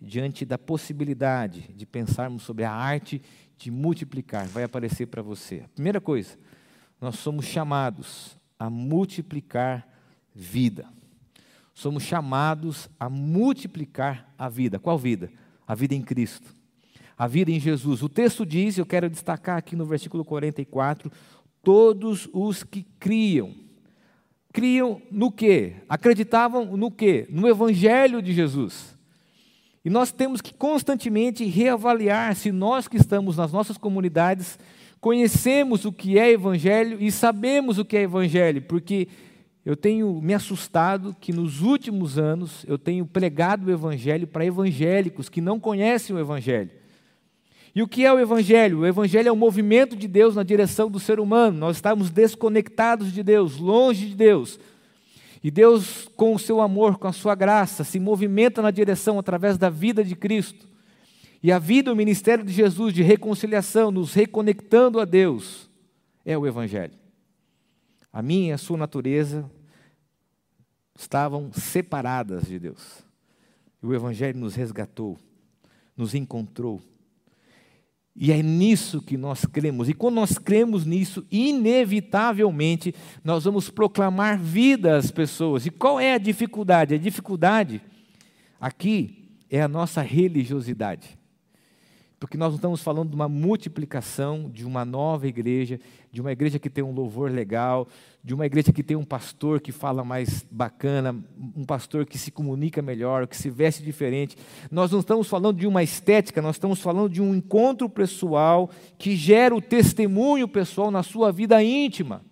diante 0.00 0.44
da 0.44 0.56
possibilidade 0.56 1.72
de 1.74 1.84
pensarmos 1.84 2.44
sobre 2.44 2.64
a 2.64 2.70
arte 2.70 3.20
de 3.58 3.70
multiplicar. 3.70 4.46
Vai 4.46 4.64
aparecer 4.64 5.06
para 5.06 5.20
você. 5.20 5.64
Primeira 5.74 6.00
coisa, 6.00 6.38
nós 7.00 7.16
somos 7.16 7.44
chamados 7.44 8.36
a 8.58 8.70
multiplicar 8.70 9.86
vida. 10.34 10.86
Somos 11.74 12.02
chamados 12.02 12.88
a 12.98 13.10
multiplicar 13.10 14.32
a 14.38 14.48
vida. 14.48 14.78
Qual 14.78 14.98
vida? 14.98 15.30
A 15.66 15.74
vida 15.74 15.94
em 15.94 16.02
Cristo 16.02 16.58
a 17.18 17.26
vida 17.26 17.50
em 17.50 17.58
Jesus. 17.58 18.02
O 18.02 18.08
texto 18.08 18.46
diz, 18.46 18.78
eu 18.78 18.86
quero 18.86 19.10
destacar 19.10 19.58
aqui 19.58 19.74
no 19.74 19.84
versículo 19.84 20.24
44, 20.24 21.10
todos 21.64 22.28
os 22.32 22.62
que 22.62 22.86
criam. 23.00 23.52
Criam 24.52 25.02
no 25.10 25.32
quê? 25.32 25.76
Acreditavam 25.88 26.76
no 26.76 26.90
quê? 26.90 27.26
No 27.28 27.48
evangelho 27.48 28.22
de 28.22 28.32
Jesus. 28.32 28.96
E 29.88 29.90
nós 29.90 30.12
temos 30.12 30.42
que 30.42 30.52
constantemente 30.52 31.46
reavaliar 31.46 32.36
se 32.36 32.52
nós 32.52 32.86
que 32.86 32.98
estamos 32.98 33.38
nas 33.38 33.52
nossas 33.52 33.78
comunidades 33.78 34.58
conhecemos 35.00 35.86
o 35.86 35.92
que 35.94 36.18
é 36.18 36.30
evangelho 36.30 36.98
e 37.00 37.10
sabemos 37.10 37.78
o 37.78 37.86
que 37.86 37.96
é 37.96 38.02
evangelho, 38.02 38.60
porque 38.60 39.08
eu 39.64 39.74
tenho 39.74 40.20
me 40.20 40.34
assustado 40.34 41.16
que 41.18 41.32
nos 41.32 41.62
últimos 41.62 42.18
anos 42.18 42.66
eu 42.68 42.76
tenho 42.76 43.06
pregado 43.06 43.66
o 43.66 43.70
evangelho 43.70 44.26
para 44.26 44.44
evangélicos 44.44 45.30
que 45.30 45.40
não 45.40 45.58
conhecem 45.58 46.14
o 46.14 46.18
evangelho. 46.18 46.70
E 47.74 47.82
o 47.82 47.88
que 47.88 48.04
é 48.04 48.12
o 48.12 48.18
Evangelho? 48.18 48.80
O 48.80 48.86
Evangelho 48.86 49.28
é 49.28 49.32
o 49.32 49.36
movimento 49.36 49.96
de 49.96 50.08
Deus 50.08 50.34
na 50.34 50.42
direção 50.42 50.90
do 50.90 50.98
ser 50.98 51.20
humano. 51.20 51.56
Nós 51.56 51.76
estamos 51.76 52.10
desconectados 52.10 53.10
de 53.10 53.22
Deus, 53.22 53.56
longe 53.56 54.08
de 54.08 54.16
Deus. 54.16 54.58
E 55.42 55.50
Deus, 55.50 56.08
com 56.16 56.34
o 56.34 56.38
seu 56.38 56.60
amor, 56.60 56.98
com 56.98 57.06
a 57.06 57.12
sua 57.12 57.34
graça, 57.34 57.84
se 57.84 58.00
movimenta 58.00 58.60
na 58.60 58.70
direção 58.70 59.18
através 59.18 59.56
da 59.56 59.70
vida 59.70 60.02
de 60.02 60.16
Cristo. 60.16 60.66
E 61.42 61.52
a 61.52 61.58
vida, 61.58 61.92
o 61.92 61.96
ministério 61.96 62.44
de 62.44 62.52
Jesus 62.52 62.92
de 62.92 63.02
reconciliação, 63.02 63.90
nos 63.90 64.12
reconectando 64.12 64.98
a 64.98 65.04
Deus, 65.04 65.70
é 66.24 66.36
o 66.36 66.46
Evangelho. 66.46 66.94
A 68.12 68.20
minha 68.20 68.48
e 68.48 68.52
a 68.52 68.58
sua 68.58 68.76
natureza 68.76 69.48
estavam 70.98 71.52
separadas 71.52 72.46
de 72.46 72.58
Deus. 72.58 73.04
E 73.80 73.86
o 73.86 73.94
Evangelho 73.94 74.38
nos 74.38 74.56
resgatou, 74.56 75.16
nos 75.96 76.14
encontrou 76.14 76.82
e 78.20 78.32
é 78.32 78.42
nisso 78.42 79.00
que 79.00 79.16
nós 79.16 79.44
cremos. 79.44 79.88
E 79.88 79.94
quando 79.94 80.16
nós 80.16 80.38
cremos 80.38 80.84
nisso, 80.84 81.24
inevitavelmente 81.30 82.94
nós 83.22 83.44
vamos 83.44 83.70
proclamar 83.70 84.38
vida 84.38 84.96
às 84.96 85.10
pessoas. 85.10 85.66
E 85.66 85.70
qual 85.70 86.00
é 86.00 86.14
a 86.14 86.18
dificuldade? 86.18 86.94
A 86.94 86.98
dificuldade 86.98 87.80
aqui 88.60 89.24
é 89.48 89.62
a 89.62 89.68
nossa 89.68 90.02
religiosidade. 90.02 91.17
Porque 92.18 92.36
nós 92.36 92.48
não 92.48 92.56
estamos 92.56 92.82
falando 92.82 93.10
de 93.10 93.14
uma 93.14 93.28
multiplicação 93.28 94.50
de 94.50 94.66
uma 94.66 94.84
nova 94.84 95.28
igreja, 95.28 95.78
de 96.10 96.20
uma 96.20 96.32
igreja 96.32 96.58
que 96.58 96.68
tem 96.68 96.82
um 96.82 96.92
louvor 96.92 97.30
legal, 97.30 97.86
de 98.24 98.34
uma 98.34 98.44
igreja 98.44 98.72
que 98.72 98.82
tem 98.82 98.96
um 98.96 99.04
pastor 99.04 99.60
que 99.60 99.70
fala 99.70 100.02
mais 100.02 100.44
bacana, 100.50 101.14
um 101.56 101.64
pastor 101.64 102.04
que 102.04 102.18
se 102.18 102.32
comunica 102.32 102.82
melhor, 102.82 103.28
que 103.28 103.36
se 103.36 103.48
veste 103.48 103.84
diferente. 103.84 104.36
Nós 104.68 104.90
não 104.90 104.98
estamos 104.98 105.28
falando 105.28 105.58
de 105.58 105.66
uma 105.66 105.80
estética, 105.80 106.42
nós 106.42 106.56
estamos 106.56 106.80
falando 106.80 107.08
de 107.08 107.22
um 107.22 107.36
encontro 107.36 107.88
pessoal 107.88 108.68
que 108.98 109.14
gera 109.14 109.54
o 109.54 109.62
testemunho 109.62 110.48
pessoal 110.48 110.90
na 110.90 111.04
sua 111.04 111.30
vida 111.30 111.62
íntima. 111.62 112.22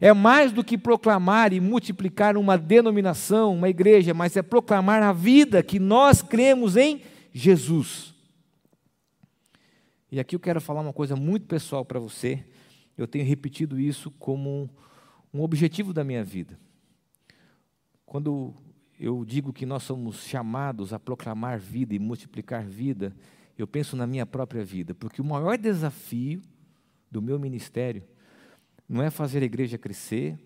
É 0.00 0.12
mais 0.12 0.52
do 0.52 0.62
que 0.62 0.76
proclamar 0.76 1.54
e 1.54 1.60
multiplicar 1.60 2.36
uma 2.36 2.58
denominação, 2.58 3.54
uma 3.54 3.70
igreja, 3.70 4.12
mas 4.12 4.36
é 4.36 4.42
proclamar 4.42 5.02
a 5.02 5.12
vida 5.12 5.62
que 5.62 5.80
nós 5.80 6.20
cremos 6.20 6.76
em 6.76 7.00
Jesus. 7.32 8.17
E 10.10 10.18
aqui 10.18 10.34
eu 10.34 10.40
quero 10.40 10.58
falar 10.58 10.80
uma 10.80 10.92
coisa 10.92 11.14
muito 11.14 11.46
pessoal 11.46 11.84
para 11.84 12.00
você. 12.00 12.42
Eu 12.96 13.06
tenho 13.06 13.26
repetido 13.26 13.78
isso 13.78 14.10
como 14.12 14.70
um 15.32 15.42
objetivo 15.42 15.92
da 15.92 16.02
minha 16.02 16.24
vida. 16.24 16.58
Quando 18.06 18.54
eu 18.98 19.22
digo 19.22 19.52
que 19.52 19.66
nós 19.66 19.82
somos 19.82 20.24
chamados 20.24 20.94
a 20.94 20.98
proclamar 20.98 21.58
vida 21.58 21.94
e 21.94 21.98
multiplicar 21.98 22.64
vida, 22.64 23.14
eu 23.58 23.66
penso 23.66 23.96
na 23.96 24.06
minha 24.06 24.24
própria 24.24 24.64
vida, 24.64 24.94
porque 24.94 25.20
o 25.20 25.24
maior 25.24 25.58
desafio 25.58 26.40
do 27.10 27.20
meu 27.20 27.38
ministério 27.38 28.02
não 28.88 29.02
é 29.02 29.10
fazer 29.10 29.42
a 29.42 29.46
igreja 29.46 29.76
crescer, 29.76 30.38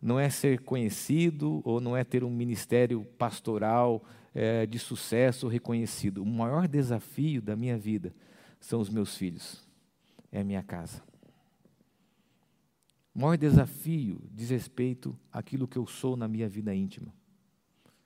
não 0.00 0.20
é 0.20 0.30
ser 0.30 0.60
conhecido 0.60 1.60
ou 1.64 1.80
não 1.80 1.96
é 1.96 2.04
ter 2.04 2.22
um 2.22 2.30
ministério 2.30 3.04
pastoral 3.18 4.04
é, 4.32 4.64
de 4.64 4.78
sucesso 4.78 5.48
reconhecido. 5.48 6.22
O 6.22 6.26
maior 6.26 6.68
desafio 6.68 7.42
da 7.42 7.56
minha 7.56 7.76
vida 7.76 8.14
são 8.60 8.80
os 8.80 8.90
meus 8.90 9.16
filhos, 9.16 9.66
é 10.30 10.40
a 10.40 10.44
minha 10.44 10.62
casa. 10.62 11.02
O 13.14 13.20
maior 13.20 13.38
desafio 13.38 14.20
diz 14.32 14.50
respeito 14.50 15.18
àquilo 15.32 15.66
que 15.66 15.78
eu 15.78 15.86
sou 15.86 16.16
na 16.16 16.28
minha 16.28 16.48
vida 16.48 16.74
íntima. 16.74 17.14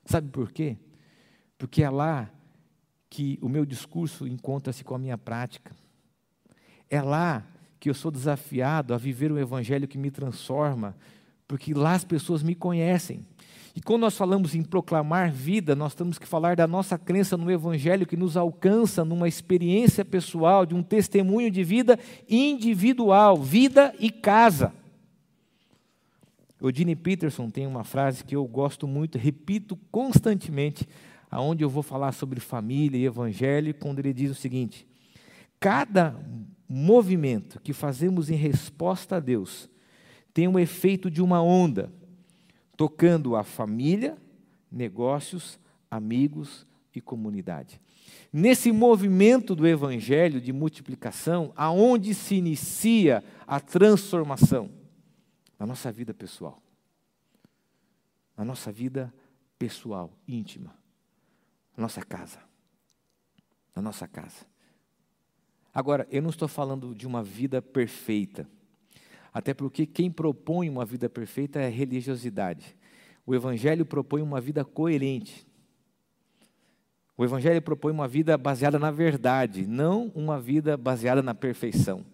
Sabe 0.05 0.29
por 0.29 0.53
quê? 0.53 0.77
Porque 1.59 1.83
é 1.83 1.91
lá 1.91 2.31
que 3.09 3.37
o 3.43 3.49
meu 3.49 3.67
discurso 3.67 4.27
encontra-se 4.27 4.85
com 4.85 4.95
a 4.95 4.99
minha 4.99 5.19
prática. 5.19 5.75
É 6.89 7.03
lá 7.03 7.45
que 7.81 7.91
eu 7.91 7.95
sou 7.95 8.11
desafiado 8.11 8.95
a 8.95 8.99
viver 8.99 9.33
um 9.33 9.39
evangelho 9.39 9.89
que 9.89 9.99
me 9.99 10.11
transforma, 10.11 10.97
porque 11.49 11.75
lá 11.75 11.95
as 11.95 12.05
pessoas 12.05 12.43
me 12.43 12.55
conhecem. 12.55 13.27
E 13.75 13.81
quando 13.81 14.03
nós 14.03 14.17
falamos 14.17 14.55
em 14.55 14.63
proclamar 14.63 15.31
vida, 15.31 15.77
nós 15.77 15.95
temos 15.95 16.19
que 16.19 16.27
falar 16.27 16.57
da 16.57 16.67
nossa 16.67 16.99
crença 16.99 17.37
no 17.37 17.51
Evangelho 17.51 18.07
que 18.07 18.17
nos 18.17 18.37
alcança 18.37 19.05
numa 19.05 19.29
experiência 19.29 20.05
pessoal, 20.05 20.67
de 20.67 20.75
um 20.75 20.83
testemunho 20.83 21.51
de 21.51 21.63
vida 21.63 21.99
individual, 22.29 23.37
vida 23.37 23.95
e 23.99 24.11
casa. 24.11 24.73
Gene 26.75 26.97
Peterson 26.97 27.49
tem 27.49 27.67
uma 27.67 27.85
frase 27.85 28.25
que 28.25 28.37
eu 28.37 28.45
gosto 28.45 28.87
muito, 28.87 29.17
repito 29.17 29.79
constantemente, 29.91 30.87
aonde 31.31 31.65
eu 31.65 31.71
vou 31.71 31.83
falar 31.83 32.13
sobre 32.13 32.41
família 32.41 32.99
e 32.99 33.07
evangelho, 33.07 33.73
quando 33.73 34.01
ele 34.01 34.13
diz 34.13 34.31
o 34.33 34.35
seguinte: 34.35 34.87
cada 35.61 36.17
movimento 36.69 37.61
que 37.61 37.73
fazemos 37.73 38.29
em 38.29 38.35
resposta 38.35 39.17
a 39.17 39.21
Deus 39.21 39.71
tem 40.35 40.49
o 40.49 40.59
efeito 40.59 41.11
de 41.11 41.23
uma 41.23 41.41
onda 41.41 41.91
tocando 42.81 43.37
a 43.37 43.45
família, 43.45 44.17
negócios, 44.73 45.61
amigos 45.91 46.67
e 46.95 46.99
comunidade. 46.99 47.79
Nesse 48.33 48.73
movimento 48.73 49.55
do 49.55 49.67
evangelho 49.67 50.41
de 50.41 50.51
multiplicação, 50.51 51.53
aonde 51.55 52.15
se 52.15 52.37
inicia 52.37 53.23
a 53.47 53.61
transformação? 53.61 54.71
Na 55.59 55.67
nossa 55.67 55.93
vida 55.93 56.15
pessoal. 56.15 56.63
Na 58.35 58.47
nossa 58.47 58.73
vida 58.73 59.13
pessoal, 59.59 60.11
íntima. 60.27 60.75
Na 61.77 61.83
nossa 61.83 62.01
casa. 62.01 62.39
Na 63.77 63.83
nossa 63.83 64.09
casa. 64.09 64.47
Agora, 65.75 66.09
eu 66.11 66.23
não 66.23 66.31
estou 66.31 66.49
falando 66.49 66.95
de 66.95 67.07
uma 67.07 67.23
vida 67.23 67.61
perfeita. 67.61 68.49
Até 69.33 69.55
porque 69.55 69.87
quem 69.87 70.11
propõe 70.11 70.69
uma 70.69 70.85
vida 70.85 71.09
perfeita 71.09 71.61
é 71.61 71.69
religiosidade. 71.69 72.77
O 73.25 73.35
Evangelho 73.35 73.87
propõe 73.87 74.23
uma 74.23 74.41
vida 74.41 74.65
coerente. 74.65 75.47
O 77.17 77.25
Evangelho 77.25 77.61
propõe 77.63 77.93
uma 77.93 78.09
vida 78.09 78.37
baseada 78.37 78.79
na 78.79 78.91
verdade, 78.91 79.67
não 79.67 80.11
uma 80.15 80.41
vida 80.41 80.77
baseada 80.77 81.23
na 81.23 81.35
perfeição. 81.35 82.05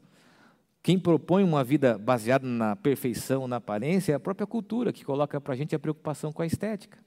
Quem 0.82 0.98
propõe 0.98 1.42
uma 1.42 1.64
vida 1.64 1.98
baseada 1.98 2.46
na 2.46 2.76
perfeição, 2.76 3.48
na 3.48 3.56
aparência, 3.56 4.12
é 4.12 4.14
a 4.14 4.20
própria 4.20 4.46
cultura 4.46 4.92
que 4.92 5.04
coloca 5.04 5.40
para 5.40 5.54
a 5.54 5.56
gente 5.56 5.74
a 5.74 5.78
preocupação 5.78 6.32
com 6.32 6.42
a 6.42 6.46
estética. 6.46 6.98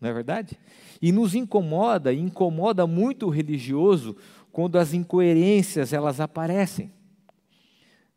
Não 0.00 0.10
é 0.10 0.12
verdade? 0.12 0.58
E 1.00 1.10
nos 1.10 1.34
incomoda, 1.34 2.12
e 2.12 2.20
incomoda 2.20 2.86
muito 2.86 3.26
o 3.26 3.30
religioso 3.30 4.16
quando 4.52 4.78
as 4.78 4.92
incoerências 4.92 5.92
elas 5.92 6.20
aparecem. 6.20 6.92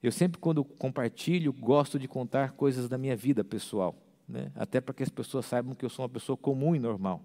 Eu 0.01 0.11
sempre, 0.11 0.39
quando 0.39 0.63
compartilho, 0.63 1.51
gosto 1.51 1.97
de 1.97 2.07
contar 2.07 2.51
coisas 2.51 2.87
da 2.87 2.97
minha 2.97 3.15
vida 3.15 3.43
pessoal, 3.43 3.95
né? 4.29 4.51
até 4.55 4.79
para 4.79 4.93
que 4.93 5.01
as 5.01 5.09
pessoas 5.09 5.45
saibam 5.45 5.73
que 5.73 5.83
eu 5.83 5.89
sou 5.89 6.03
uma 6.03 6.09
pessoa 6.09 6.37
comum 6.37 6.75
e 6.75 6.79
normal. 6.79 7.21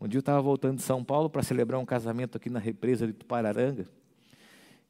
Um 0.00 0.08
dia 0.08 0.18
eu 0.18 0.20
estava 0.20 0.42
voltando 0.42 0.78
de 0.78 0.82
São 0.82 1.04
Paulo 1.04 1.30
para 1.30 1.42
celebrar 1.44 1.80
um 1.80 1.84
casamento 1.84 2.36
aqui 2.36 2.50
na 2.50 2.58
represa 2.58 3.06
de 3.06 3.12
Tupararanga. 3.12 3.88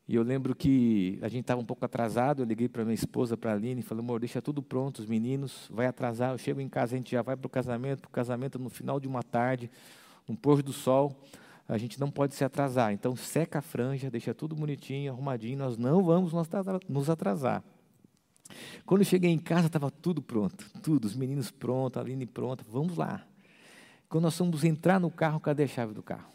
E 0.09 0.15
eu 0.15 0.23
lembro 0.23 0.55
que 0.55 1.19
a 1.21 1.29
gente 1.29 1.43
estava 1.43 1.61
um 1.61 1.65
pouco 1.65 1.85
atrasado, 1.85 2.43
eu 2.43 2.47
liguei 2.47 2.69
para 2.69 2.85
minha 2.85 2.95
esposa, 2.95 3.37
para 3.37 3.53
a 3.53 3.55
Aline, 3.55 3.81
e 3.81 3.83
falei, 3.83 4.03
amor, 4.03 4.19
deixa 4.19 4.41
tudo 4.41 4.63
pronto, 4.63 5.01
os 5.01 5.07
meninos, 5.07 5.69
vai 5.71 5.87
atrasar, 5.87 6.33
eu 6.33 6.39
chego 6.39 6.61
em 6.61 6.69
casa, 6.69 6.95
a 6.95 6.97
gente 6.97 7.13
já 7.13 7.21
vai 7.21 7.37
para 7.37 7.47
o 7.47 7.51
casamento, 7.51 8.07
o 8.07 8.09
casamento 8.09 8.59
no 8.59 8.71
final 8.71 8.99
de 8.99 9.07
uma 9.07 9.23
tarde, 9.23 9.71
no 10.27 10.37
pôr 10.37 10.63
do 10.63 10.73
sol, 10.73 11.15
a 11.69 11.79
gente 11.79 11.99
não 12.01 12.11
pode 12.11 12.35
se 12.35 12.45
atrasar. 12.45 12.93
Então, 12.93 13.15
seca 13.17 13.61
a 13.61 13.63
franja, 13.63 14.11
deixa 14.11 14.35
tudo 14.35 14.55
bonitinho, 14.55 15.13
arrumadinho, 15.13 15.59
nós 15.59 15.77
não 15.77 16.03
vamos 16.03 16.33
nos 16.89 17.11
atrasar. 17.11 17.63
Quando 18.85 19.01
eu 19.01 19.05
cheguei 19.05 19.31
em 19.31 19.39
casa, 19.39 19.67
estava 19.67 19.91
tudo 19.91 20.21
pronto, 20.21 20.69
tudo, 20.83 21.07
os 21.07 21.15
meninos 21.15 21.51
prontos, 21.51 21.99
a 21.99 22.01
Aline 22.01 22.27
pronta, 22.27 22.65
vamos 22.69 22.97
lá. 22.97 23.25
Quando 24.09 24.25
nós 24.25 24.37
fomos 24.37 24.65
entrar 24.65 25.01
no 25.01 25.11
carro, 25.11 25.41
cadê 25.41 25.63
a 25.63 25.67
chave 25.67 25.95
do 25.95 26.03
carro? 26.03 26.31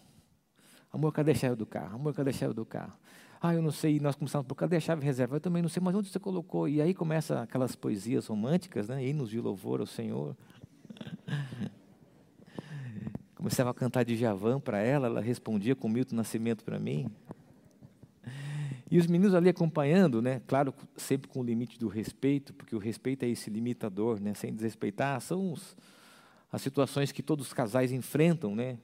Amor, 0.91 1.11
cadê 1.11 1.31
a 1.31 1.35
chave 1.35 1.55
do 1.55 1.65
carro? 1.65 1.95
Amor, 1.95 2.13
cadê 2.13 2.31
a 2.31 2.33
chave 2.33 2.53
do 2.53 2.65
carro? 2.65 2.93
Ah, 3.39 3.53
eu 3.53 3.61
não 3.61 3.71
sei. 3.71 3.97
E 3.97 3.99
nós 3.99 4.15
começamos, 4.15 4.47
por 4.47 4.55
cadê 4.55 4.77
a 4.77 4.79
chave 4.79 5.05
reserva? 5.05 5.35
Eu 5.35 5.39
também 5.39 5.61
não 5.61 5.69
sei, 5.69 5.81
mas 5.83 5.93
onde 5.93 6.09
você 6.09 6.19
colocou? 6.19 6.67
E 6.67 6.81
aí 6.81 6.93
começa 6.93 7.41
aquelas 7.41 7.75
poesias 7.75 8.25
românticas, 8.25 8.87
né? 8.87 9.05
Hinos 9.05 9.29
de 9.29 9.39
louvor 9.39 9.79
ao 9.79 9.85
Senhor. 9.85 10.35
Começava 13.37 13.69
a 13.69 13.73
cantar 13.73 14.03
de 14.03 14.17
Javan 14.17 14.59
para 14.59 14.79
ela, 14.79 15.05
ela 15.05 15.21
respondia 15.21 15.75
com 15.75 15.87
Milton 15.87 16.15
Nascimento 16.15 16.63
para 16.63 16.79
mim. 16.79 17.07
E 18.89 18.97
os 18.97 19.05
meninos 19.05 19.35
ali 19.35 19.47
acompanhando, 19.47 20.23
né? 20.23 20.41
Claro, 20.47 20.73
sempre 20.95 21.27
com 21.29 21.41
o 21.41 21.43
limite 21.43 21.77
do 21.77 21.87
respeito, 21.87 22.51
porque 22.51 22.75
o 22.75 22.79
respeito 22.79 23.23
é 23.25 23.29
esse 23.29 23.51
limitador, 23.51 24.19
né? 24.19 24.33
Sem 24.33 24.51
desrespeitar, 24.51 25.21
são 25.21 25.53
os, 25.53 25.77
as 26.51 26.63
situações 26.63 27.11
que 27.11 27.21
todos 27.21 27.45
os 27.45 27.53
casais 27.53 27.91
enfrentam, 27.91 28.55
né? 28.55 28.79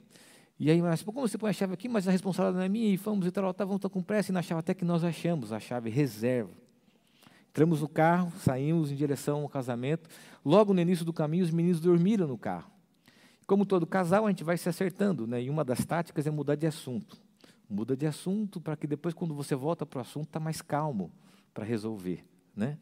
E 0.56 0.70
aí, 0.70 0.80
mas 0.80 1.02
como 1.02 1.20
você 1.20 1.36
põe 1.36 1.50
a 1.50 1.52
chave 1.52 1.74
aqui, 1.74 1.88
mas 1.88 2.06
a 2.06 2.12
responsabilidade 2.12 2.56
não 2.56 2.64
é 2.64 2.68
minha, 2.68 2.94
e 2.94 2.96
fomos 2.96 3.26
e 3.26 3.32
tal, 3.32 3.50
estavam 3.50 3.76
com 3.76 4.02
pressa, 4.04 4.30
e 4.30 4.32
na 4.32 4.40
chave 4.40 4.60
até 4.60 4.72
que 4.72 4.84
nós 4.84 5.02
achamos 5.02 5.52
a 5.52 5.58
chave 5.58 5.90
reserva. 5.90 6.52
Entramos 7.50 7.80
no 7.80 7.88
carro, 7.88 8.32
saímos 8.38 8.92
em 8.92 8.94
direção 8.94 9.42
ao 9.42 9.48
casamento. 9.48 10.08
Logo 10.44 10.72
no 10.72 10.80
início 10.80 11.04
do 11.04 11.12
caminho, 11.12 11.42
os 11.42 11.50
meninos 11.50 11.80
dormiram 11.80 12.28
no 12.28 12.38
carro. 12.38 12.73
Como 13.46 13.66
todo 13.66 13.86
casal, 13.86 14.26
a 14.26 14.30
gente 14.30 14.44
vai 14.44 14.56
se 14.56 14.68
acertando, 14.68 15.26
né? 15.26 15.42
E 15.42 15.50
uma 15.50 15.64
das 15.64 15.84
táticas 15.84 16.26
é 16.26 16.30
mudar 16.30 16.54
de 16.54 16.66
assunto. 16.66 17.20
Muda 17.68 17.96
de 17.96 18.06
assunto 18.06 18.60
para 18.60 18.76
que 18.76 18.86
depois, 18.86 19.14
quando 19.14 19.34
você 19.34 19.54
volta 19.54 19.84
para 19.84 19.98
o 19.98 20.00
assunto, 20.00 20.26
está 20.26 20.40
mais 20.40 20.62
calmo 20.62 21.10
para 21.52 21.64
resolver, 21.64 22.24
né? 22.54 22.78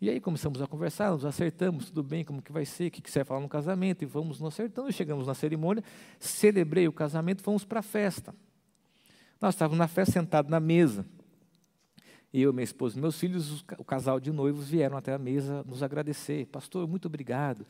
E 0.00 0.10
aí 0.10 0.20
começamos 0.20 0.60
a 0.60 0.66
conversar, 0.66 1.12
nos 1.12 1.24
acertamos, 1.24 1.86
tudo 1.86 2.02
bem, 2.02 2.24
como 2.24 2.42
que 2.42 2.52
vai 2.52 2.66
ser, 2.66 2.88
o 2.88 2.90
que, 2.90 3.00
que 3.00 3.10
você 3.10 3.20
vai 3.20 3.24
falar 3.24 3.40
no 3.40 3.48
casamento, 3.48 4.02
e 4.02 4.06
vamos 4.06 4.40
nos 4.40 4.52
acertando, 4.52 4.92
chegamos 4.92 5.26
na 5.26 5.34
cerimônia, 5.34 5.82
celebrei 6.18 6.86
o 6.86 6.92
casamento, 6.92 7.42
fomos 7.42 7.64
para 7.64 7.80
a 7.80 7.82
festa. 7.82 8.34
Nós 9.40 9.54
estávamos 9.54 9.78
na 9.78 9.88
festa, 9.88 10.12
sentados 10.12 10.50
na 10.50 10.60
mesa. 10.60 11.06
Eu, 12.32 12.52
minha 12.52 12.64
esposa 12.64 12.98
e 12.98 13.00
meus 13.00 13.18
filhos, 13.18 13.64
o 13.78 13.84
casal 13.84 14.18
de 14.18 14.32
noivos, 14.32 14.68
vieram 14.68 14.96
até 14.96 15.14
a 15.14 15.18
mesa 15.18 15.64
nos 15.64 15.82
agradecer. 15.82 16.46
Pastor, 16.46 16.86
muito 16.88 17.06
obrigado. 17.06 17.64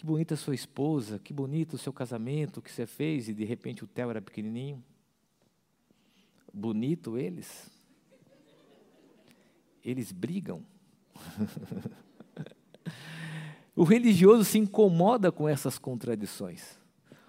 Que 0.00 0.06
bonita 0.06 0.34
sua 0.34 0.54
esposa, 0.54 1.18
que 1.18 1.30
bonito 1.30 1.74
o 1.74 1.78
seu 1.78 1.92
casamento, 1.92 2.62
que 2.62 2.72
você 2.72 2.86
fez. 2.86 3.28
E 3.28 3.34
de 3.34 3.44
repente 3.44 3.84
o 3.84 3.86
Theo 3.86 4.08
era 4.08 4.22
pequenininho. 4.22 4.82
Bonito 6.54 7.18
eles. 7.18 7.70
Eles 9.84 10.10
brigam. 10.10 10.64
o 13.76 13.84
religioso 13.84 14.42
se 14.42 14.56
incomoda 14.56 15.30
com 15.30 15.46
essas 15.46 15.78
contradições. 15.78 16.78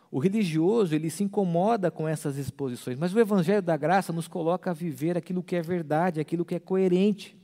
O 0.10 0.18
religioso, 0.18 0.96
ele 0.96 1.10
se 1.10 1.26
incomoda 1.26 1.92
com 1.92 2.08
essas 2.08 2.38
exposições, 2.38 2.98
mas 2.98 3.14
o 3.14 3.20
evangelho 3.20 3.62
da 3.62 3.76
graça 3.76 4.14
nos 4.14 4.30
coloca 4.30 4.72
a 4.72 4.74
viver 4.74 5.18
aquilo 5.18 5.44
que 5.44 5.58
é 5.58 5.62
verdade, 5.62 6.22
aquilo 6.22 6.46
que 6.46 6.56
é 6.56 6.60
coerente. 6.60 7.38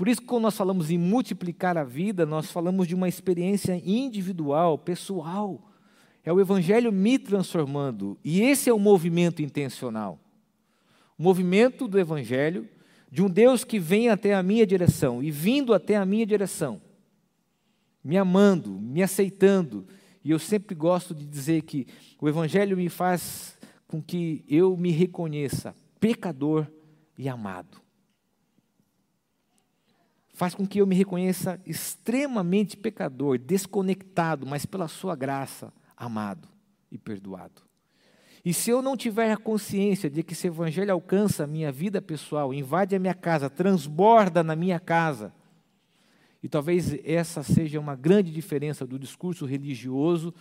Por 0.00 0.08
isso, 0.08 0.22
quando 0.22 0.44
nós 0.44 0.56
falamos 0.56 0.90
em 0.90 0.96
multiplicar 0.96 1.76
a 1.76 1.84
vida, 1.84 2.24
nós 2.24 2.50
falamos 2.50 2.88
de 2.88 2.94
uma 2.94 3.06
experiência 3.06 3.78
individual, 3.84 4.78
pessoal. 4.78 5.70
É 6.24 6.32
o 6.32 6.40
Evangelho 6.40 6.90
me 6.90 7.18
transformando. 7.18 8.18
E 8.24 8.40
esse 8.40 8.70
é 8.70 8.72
o 8.72 8.78
movimento 8.78 9.42
intencional. 9.42 10.18
O 11.18 11.22
movimento 11.22 11.86
do 11.86 11.98
Evangelho 11.98 12.66
de 13.12 13.22
um 13.22 13.28
Deus 13.28 13.62
que 13.62 13.78
vem 13.78 14.08
até 14.08 14.32
a 14.32 14.42
minha 14.42 14.66
direção 14.66 15.22
e 15.22 15.30
vindo 15.30 15.74
até 15.74 15.96
a 15.96 16.06
minha 16.06 16.24
direção, 16.24 16.80
me 18.02 18.16
amando, 18.16 18.70
me 18.70 19.02
aceitando. 19.02 19.86
E 20.24 20.30
eu 20.30 20.38
sempre 20.38 20.74
gosto 20.74 21.14
de 21.14 21.26
dizer 21.26 21.60
que 21.64 21.86
o 22.18 22.26
Evangelho 22.26 22.74
me 22.74 22.88
faz 22.88 23.54
com 23.86 24.00
que 24.00 24.46
eu 24.48 24.78
me 24.78 24.92
reconheça 24.92 25.74
pecador 26.00 26.66
e 27.18 27.28
amado. 27.28 27.89
Faz 30.40 30.54
com 30.54 30.66
que 30.66 30.80
eu 30.80 30.86
me 30.86 30.94
reconheça 30.94 31.60
extremamente 31.66 32.74
pecador, 32.74 33.36
desconectado, 33.36 34.46
mas 34.46 34.64
pela 34.64 34.88
Sua 34.88 35.14
graça, 35.14 35.70
amado 35.94 36.48
e 36.90 36.96
perdoado. 36.96 37.60
E 38.42 38.54
se 38.54 38.70
eu 38.70 38.80
não 38.80 38.96
tiver 38.96 39.30
a 39.30 39.36
consciência 39.36 40.08
de 40.08 40.22
que 40.22 40.32
esse 40.32 40.46
evangelho 40.46 40.94
alcança 40.94 41.44
a 41.44 41.46
minha 41.46 41.70
vida 41.70 42.00
pessoal, 42.00 42.54
invade 42.54 42.96
a 42.96 42.98
minha 42.98 43.12
casa, 43.12 43.50
transborda 43.50 44.42
na 44.42 44.56
minha 44.56 44.80
casa, 44.80 45.30
e 46.42 46.48
talvez 46.48 46.98
essa 47.04 47.42
seja 47.42 47.78
uma 47.78 47.94
grande 47.94 48.32
diferença 48.32 48.86
do 48.86 48.98
discurso 48.98 49.44
religioso 49.44 50.32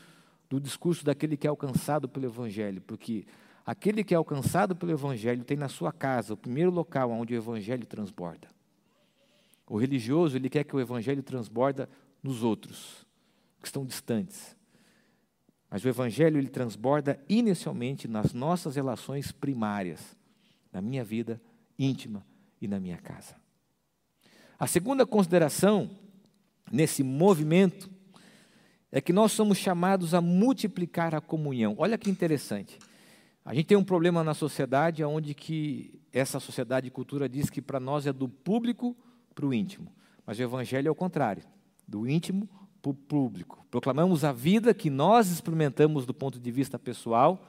do 0.49 0.61
discurso 0.61 1.03
daquele 1.03 1.35
que 1.35 1.45
é 1.45 1.49
alcançado 1.49 2.07
pelo 2.07 2.25
evangelho, 2.25 2.81
porque 2.87 3.25
aquele 3.65 4.05
que 4.05 4.13
é 4.13 4.17
alcançado 4.17 4.77
pelo 4.77 4.93
evangelho 4.93 5.43
tem 5.43 5.57
na 5.57 5.67
sua 5.67 5.91
casa 5.91 6.35
o 6.35 6.37
primeiro 6.37 6.71
local 6.71 7.11
onde 7.11 7.33
o 7.33 7.37
evangelho 7.37 7.85
transborda. 7.85 8.47
O 9.69 9.77
religioso, 9.77 10.35
ele 10.35 10.49
quer 10.49 10.65
que 10.65 10.75
o 10.75 10.79
evangelho 10.79 11.23
transborda 11.23 11.87
nos 12.21 12.43
outros, 12.43 13.05
que 13.61 13.67
estão 13.67 13.85
distantes. 13.85 14.57
Mas 15.69 15.85
o 15.85 15.87
Evangelho 15.87 16.37
ele 16.37 16.49
transborda 16.49 17.23
inicialmente 17.29 18.07
nas 18.07 18.33
nossas 18.33 18.75
relações 18.75 19.31
primárias, 19.31 20.17
na 20.73 20.81
minha 20.81 21.03
vida 21.03 21.39
íntima 21.77 22.25
e 22.59 22.67
na 22.67 22.79
minha 22.79 22.97
casa. 22.97 23.35
A 24.57 24.65
segunda 24.65 25.05
consideração 25.05 25.91
nesse 26.71 27.03
movimento 27.03 27.89
é 28.91 28.99
que 28.99 29.13
nós 29.13 29.31
somos 29.31 29.59
chamados 29.59 30.13
a 30.13 30.21
multiplicar 30.21 31.13
a 31.13 31.21
comunhão. 31.21 31.75
Olha 31.77 31.97
que 31.97 32.09
interessante. 32.09 32.79
A 33.45 33.53
gente 33.53 33.67
tem 33.67 33.77
um 33.77 33.83
problema 33.83 34.23
na 34.23 34.33
sociedade 34.33 35.03
onde 35.03 35.35
que 35.35 36.01
essa 36.11 36.39
sociedade 36.39 36.87
e 36.87 36.91
cultura 36.91 37.29
diz 37.29 37.49
que 37.49 37.61
para 37.61 37.79
nós 37.79 38.07
é 38.07 38.11
do 38.11 38.27
público 38.27 38.97
para 39.39 39.47
o 39.47 39.53
íntimo. 39.53 39.87
Mas 40.25 40.37
o 40.37 40.43
evangelho 40.43 40.89
é 40.89 40.91
o 40.91 40.95
contrário, 40.95 41.43
do 41.87 42.05
íntimo 42.05 42.47
para 42.81 42.91
o 42.91 42.93
público. 42.93 43.65
Proclamamos 43.71 44.25
a 44.25 44.33
vida 44.33 44.73
que 44.73 44.89
nós 44.89 45.29
experimentamos 45.29 46.05
do 46.05 46.13
ponto 46.13 46.37
de 46.37 46.51
vista 46.51 46.77
pessoal 46.77 47.47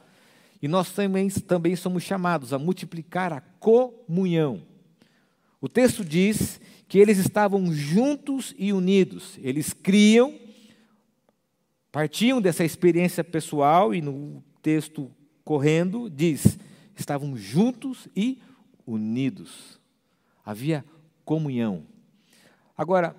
e 0.63 0.69
nós 0.69 0.93
também, 0.93 1.29
também 1.29 1.75
somos 1.75 2.05
chamados 2.05 2.53
a 2.53 2.61
multiplicar 2.61 3.33
a 3.33 3.41
comunhão. 3.41 4.63
O 5.61 5.69
texto 5.69 6.05
diz 6.05 6.61
que 6.87 6.97
eles 6.97 7.19
estavam 7.19 7.73
juntos 7.73 8.55
e 8.57 8.73
unidos, 8.73 9.37
eles 9.43 9.73
criam, 9.73 10.39
partiam 11.91 12.41
dessa 12.41 12.65
experiência 12.65 13.25
pessoal 13.25 13.93
e 13.93 14.01
no 14.01 14.45
texto 14.63 15.11
correndo 15.45 16.09
diz: 16.09 16.57
estavam 16.97 17.37
juntos 17.37 18.07
e 18.15 18.41
unidos. 18.87 19.81
Havia 20.45 20.85
comunhão. 21.31 21.85
Agora, 22.77 23.15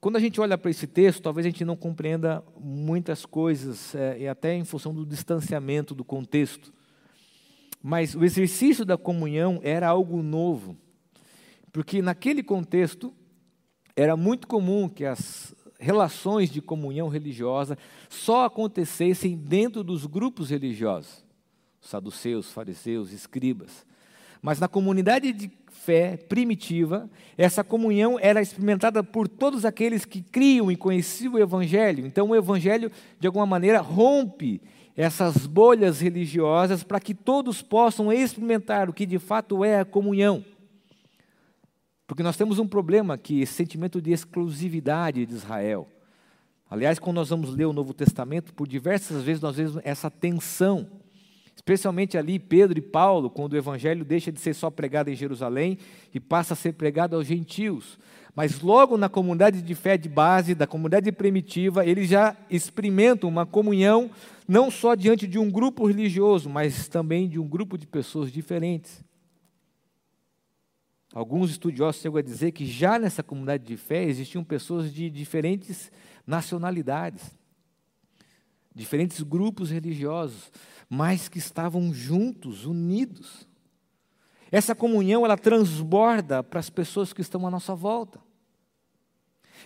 quando 0.00 0.16
a 0.16 0.18
gente 0.18 0.40
olha 0.40 0.58
para 0.58 0.68
esse 0.68 0.84
texto, 0.84 1.22
talvez 1.22 1.46
a 1.46 1.48
gente 1.48 1.64
não 1.64 1.76
compreenda 1.76 2.42
muitas 2.58 3.24
coisas, 3.24 3.94
é, 3.94 4.18
e 4.18 4.26
até 4.26 4.52
em 4.52 4.64
função 4.64 4.92
do 4.92 5.06
distanciamento 5.06 5.94
do 5.94 6.02
contexto. 6.02 6.72
Mas 7.80 8.16
o 8.16 8.24
exercício 8.24 8.84
da 8.84 8.98
comunhão 8.98 9.60
era 9.62 9.86
algo 9.86 10.24
novo, 10.24 10.76
porque 11.72 12.02
naquele 12.02 12.42
contexto 12.42 13.14
era 13.94 14.16
muito 14.16 14.48
comum 14.48 14.88
que 14.88 15.04
as 15.04 15.54
relações 15.78 16.50
de 16.50 16.60
comunhão 16.60 17.06
religiosa 17.06 17.78
só 18.08 18.44
acontecessem 18.44 19.36
dentro 19.36 19.84
dos 19.84 20.04
grupos 20.04 20.50
religiosos, 20.50 21.24
saduceus, 21.80 22.50
fariseus, 22.50 23.12
escribas. 23.12 23.86
Mas 24.42 24.58
na 24.58 24.66
comunidade 24.66 25.32
de 25.32 25.61
fé 25.84 26.16
primitiva, 26.16 27.10
essa 27.36 27.64
comunhão 27.64 28.16
era 28.20 28.40
experimentada 28.40 29.02
por 29.02 29.26
todos 29.26 29.64
aqueles 29.64 30.04
que 30.04 30.22
criam 30.22 30.70
e 30.70 30.76
conheciam 30.76 31.34
o 31.34 31.38
Evangelho. 31.38 32.06
Então, 32.06 32.28
o 32.28 32.36
Evangelho, 32.36 32.90
de 33.18 33.26
alguma 33.26 33.46
maneira, 33.46 33.80
rompe 33.80 34.60
essas 34.96 35.46
bolhas 35.46 36.00
religiosas 36.00 36.84
para 36.84 37.00
que 37.00 37.14
todos 37.14 37.62
possam 37.62 38.12
experimentar 38.12 38.88
o 38.88 38.92
que 38.92 39.04
de 39.04 39.18
fato 39.18 39.64
é 39.64 39.80
a 39.80 39.84
comunhão. 39.84 40.44
Porque 42.06 42.22
nós 42.22 42.36
temos 42.36 42.58
um 42.58 42.68
problema 42.68 43.14
aqui, 43.14 43.40
esse 43.40 43.54
sentimento 43.54 44.00
de 44.00 44.12
exclusividade 44.12 45.26
de 45.26 45.34
Israel. 45.34 45.88
Aliás, 46.70 46.98
quando 46.98 47.16
nós 47.16 47.30
vamos 47.30 47.54
ler 47.54 47.64
o 47.64 47.72
Novo 47.72 47.92
Testamento, 47.92 48.54
por 48.54 48.68
diversas 48.68 49.22
vezes 49.22 49.42
nós 49.42 49.56
vemos 49.56 49.78
essa 49.82 50.10
tensão. 50.10 50.86
Especialmente 51.62 52.18
ali 52.18 52.40
Pedro 52.40 52.76
e 52.76 52.82
Paulo, 52.82 53.30
quando 53.30 53.52
o 53.52 53.56
evangelho 53.56 54.04
deixa 54.04 54.32
de 54.32 54.40
ser 54.40 54.52
só 54.52 54.68
pregado 54.68 55.10
em 55.10 55.14
Jerusalém 55.14 55.78
e 56.12 56.18
passa 56.18 56.54
a 56.54 56.56
ser 56.56 56.72
pregado 56.72 57.14
aos 57.14 57.24
gentios. 57.24 58.00
Mas 58.34 58.60
logo 58.60 58.96
na 58.96 59.08
comunidade 59.08 59.62
de 59.62 59.74
fé 59.76 59.96
de 59.96 60.08
base, 60.08 60.56
da 60.56 60.66
comunidade 60.66 61.12
primitiva, 61.12 61.86
eles 61.86 62.08
já 62.08 62.36
experimentam 62.50 63.30
uma 63.30 63.46
comunhão 63.46 64.10
não 64.48 64.72
só 64.72 64.96
diante 64.96 65.24
de 65.24 65.38
um 65.38 65.48
grupo 65.48 65.86
religioso, 65.86 66.50
mas 66.50 66.88
também 66.88 67.28
de 67.28 67.38
um 67.38 67.46
grupo 67.46 67.78
de 67.78 67.86
pessoas 67.86 68.32
diferentes. 68.32 69.00
Alguns 71.14 71.48
estudiosos 71.48 72.02
chegam 72.02 72.18
a 72.18 72.22
dizer 72.22 72.50
que 72.50 72.66
já 72.66 72.98
nessa 72.98 73.22
comunidade 73.22 73.64
de 73.64 73.76
fé 73.76 74.02
existiam 74.02 74.42
pessoas 74.42 74.92
de 74.92 75.08
diferentes 75.08 75.92
nacionalidades, 76.26 77.22
diferentes 78.74 79.22
grupos 79.22 79.70
religiosos, 79.70 80.50
mas 80.94 81.26
que 81.26 81.38
estavam 81.38 81.90
juntos, 81.94 82.66
unidos. 82.66 83.48
Essa 84.50 84.74
comunhão 84.74 85.24
ela 85.24 85.38
transborda 85.38 86.42
para 86.42 86.60
as 86.60 86.68
pessoas 86.68 87.14
que 87.14 87.22
estão 87.22 87.46
à 87.46 87.50
nossa 87.50 87.74
volta. 87.74 88.20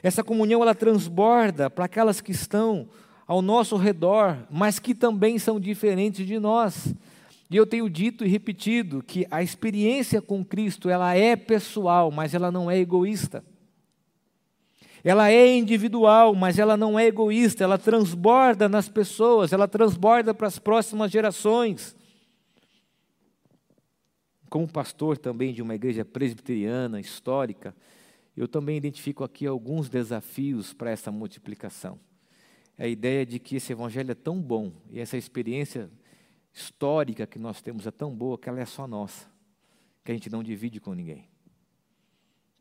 Essa 0.04 0.22
comunhão 0.22 0.62
ela 0.62 0.72
transborda 0.72 1.68
para 1.68 1.86
aquelas 1.86 2.20
que 2.20 2.30
estão 2.30 2.88
ao 3.26 3.42
nosso 3.42 3.76
redor, 3.76 4.46
mas 4.48 4.78
que 4.78 4.94
também 4.94 5.36
são 5.36 5.58
diferentes 5.58 6.24
de 6.24 6.38
nós. 6.38 6.94
E 7.50 7.56
eu 7.56 7.66
tenho 7.66 7.90
dito 7.90 8.24
e 8.24 8.28
repetido 8.28 9.02
que 9.02 9.26
a 9.28 9.42
experiência 9.42 10.22
com 10.22 10.44
Cristo, 10.44 10.88
ela 10.88 11.12
é 11.16 11.34
pessoal, 11.34 12.12
mas 12.12 12.34
ela 12.34 12.52
não 12.52 12.70
é 12.70 12.78
egoísta. 12.78 13.42
Ela 15.06 15.30
é 15.30 15.56
individual, 15.56 16.34
mas 16.34 16.58
ela 16.58 16.76
não 16.76 16.98
é 16.98 17.06
egoísta, 17.06 17.62
ela 17.62 17.78
transborda 17.78 18.68
nas 18.68 18.88
pessoas, 18.88 19.52
ela 19.52 19.68
transborda 19.68 20.34
para 20.34 20.48
as 20.48 20.58
próximas 20.58 21.12
gerações. 21.12 21.94
Como 24.50 24.66
pastor 24.66 25.16
também 25.16 25.54
de 25.54 25.62
uma 25.62 25.76
igreja 25.76 26.04
presbiteriana 26.04 26.98
histórica, 26.98 27.72
eu 28.36 28.48
também 28.48 28.78
identifico 28.78 29.22
aqui 29.22 29.46
alguns 29.46 29.88
desafios 29.88 30.72
para 30.72 30.90
essa 30.90 31.12
multiplicação. 31.12 32.00
A 32.76 32.88
ideia 32.88 33.24
de 33.24 33.38
que 33.38 33.54
esse 33.54 33.70
evangelho 33.70 34.10
é 34.10 34.16
tão 34.16 34.42
bom 34.42 34.72
e 34.90 34.98
essa 34.98 35.16
experiência 35.16 35.88
histórica 36.52 37.28
que 37.28 37.38
nós 37.38 37.62
temos 37.62 37.86
é 37.86 37.92
tão 37.92 38.12
boa 38.12 38.36
que 38.36 38.48
ela 38.48 38.58
é 38.58 38.66
só 38.66 38.88
nossa, 38.88 39.30
que 40.04 40.10
a 40.10 40.14
gente 40.16 40.28
não 40.28 40.42
divide 40.42 40.80
com 40.80 40.94
ninguém. 40.94 41.28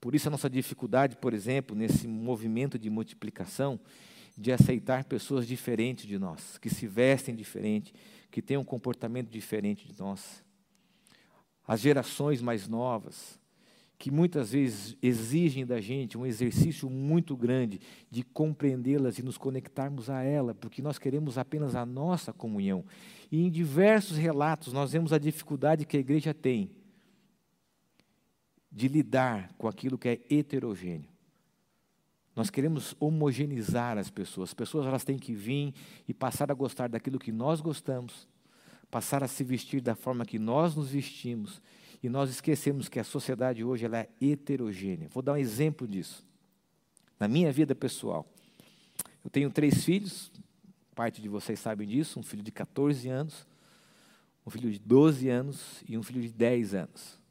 Por 0.05 0.13
isso 0.13 0.27
a 0.27 0.31
nossa 0.31 0.47
dificuldade, 0.47 1.15
por 1.15 1.33
exemplo, 1.33 1.75
nesse 1.75 2.07
movimento 2.07 2.77
de 2.77 2.91
multiplicação, 2.91 3.79
de 4.37 4.51
aceitar 4.51 5.03
pessoas 5.03 5.47
diferentes 5.47 6.05
de 6.05 6.19
nós, 6.19 6.59
que 6.59 6.69
se 6.69 6.85
vestem 6.85 7.35
diferente, 7.35 7.91
que 8.29 8.39
têm 8.39 8.55
um 8.55 8.63
comportamento 8.63 9.31
diferente 9.31 9.91
de 9.91 9.99
nós. 9.99 10.43
As 11.67 11.79
gerações 11.81 12.39
mais 12.39 12.67
novas, 12.67 13.39
que 13.97 14.11
muitas 14.11 14.51
vezes 14.51 14.95
exigem 15.01 15.65
da 15.65 15.81
gente 15.81 16.19
um 16.19 16.25
exercício 16.27 16.87
muito 16.87 17.35
grande 17.35 17.81
de 18.11 18.21
compreendê-las 18.21 19.17
e 19.17 19.23
nos 19.23 19.39
conectarmos 19.39 20.07
a 20.07 20.21
ela, 20.21 20.53
porque 20.53 20.83
nós 20.83 20.99
queremos 20.99 21.35
apenas 21.35 21.73
a 21.73 21.83
nossa 21.83 22.31
comunhão. 22.31 22.85
E 23.31 23.41
em 23.41 23.49
diversos 23.49 24.17
relatos 24.17 24.71
nós 24.71 24.91
vemos 24.91 25.11
a 25.11 25.17
dificuldade 25.17 25.83
que 25.83 25.97
a 25.97 25.99
igreja 25.99 26.31
tem 26.31 26.69
de 28.75 28.89
lidar 28.89 29.53
com 29.57 29.69
aquilo 29.69 29.97
que 29.97 30.09
é 30.09 30.21
heterogêneo. 30.29 31.09
Nós 32.35 32.49
queremos 32.49 32.93
homogeneizar 32.99 33.97
as 33.97 34.09
pessoas. 34.09 34.49
As 34.49 34.53
pessoas 34.53 34.85
elas 34.85 35.05
têm 35.05 35.17
que 35.17 35.33
vir 35.33 35.73
e 36.05 36.13
passar 36.13 36.51
a 36.51 36.53
gostar 36.53 36.89
daquilo 36.89 37.17
que 37.17 37.31
nós 37.31 37.61
gostamos, 37.61 38.27
passar 38.91 39.23
a 39.23 39.29
se 39.29 39.45
vestir 39.45 39.79
da 39.79 39.95
forma 39.95 40.25
que 40.25 40.37
nós 40.37 40.75
nos 40.75 40.89
vestimos 40.89 41.61
e 42.03 42.09
nós 42.09 42.29
esquecemos 42.29 42.89
que 42.89 42.99
a 42.99 43.05
sociedade 43.05 43.63
hoje 43.63 43.85
ela 43.85 43.99
é 43.99 44.09
heterogênea. 44.19 45.07
Vou 45.07 45.23
dar 45.23 45.33
um 45.33 45.37
exemplo 45.37 45.87
disso. 45.87 46.25
Na 47.17 47.29
minha 47.29 47.53
vida 47.53 47.73
pessoal, 47.73 48.27
eu 49.23 49.29
tenho 49.29 49.49
três 49.49 49.85
filhos, 49.85 50.29
parte 50.93 51.21
de 51.21 51.29
vocês 51.29 51.61
sabem 51.61 51.87
disso, 51.87 52.19
um 52.19 52.23
filho 52.23 52.43
de 52.43 52.51
14 52.51 53.07
anos, 53.07 53.47
um 54.45 54.49
filho 54.49 54.69
de 54.69 54.79
12 54.79 55.29
anos 55.29 55.81
e 55.87 55.97
um 55.97 56.03
filho 56.03 56.21
de 56.21 56.33
10 56.33 56.73
anos. 56.73 57.24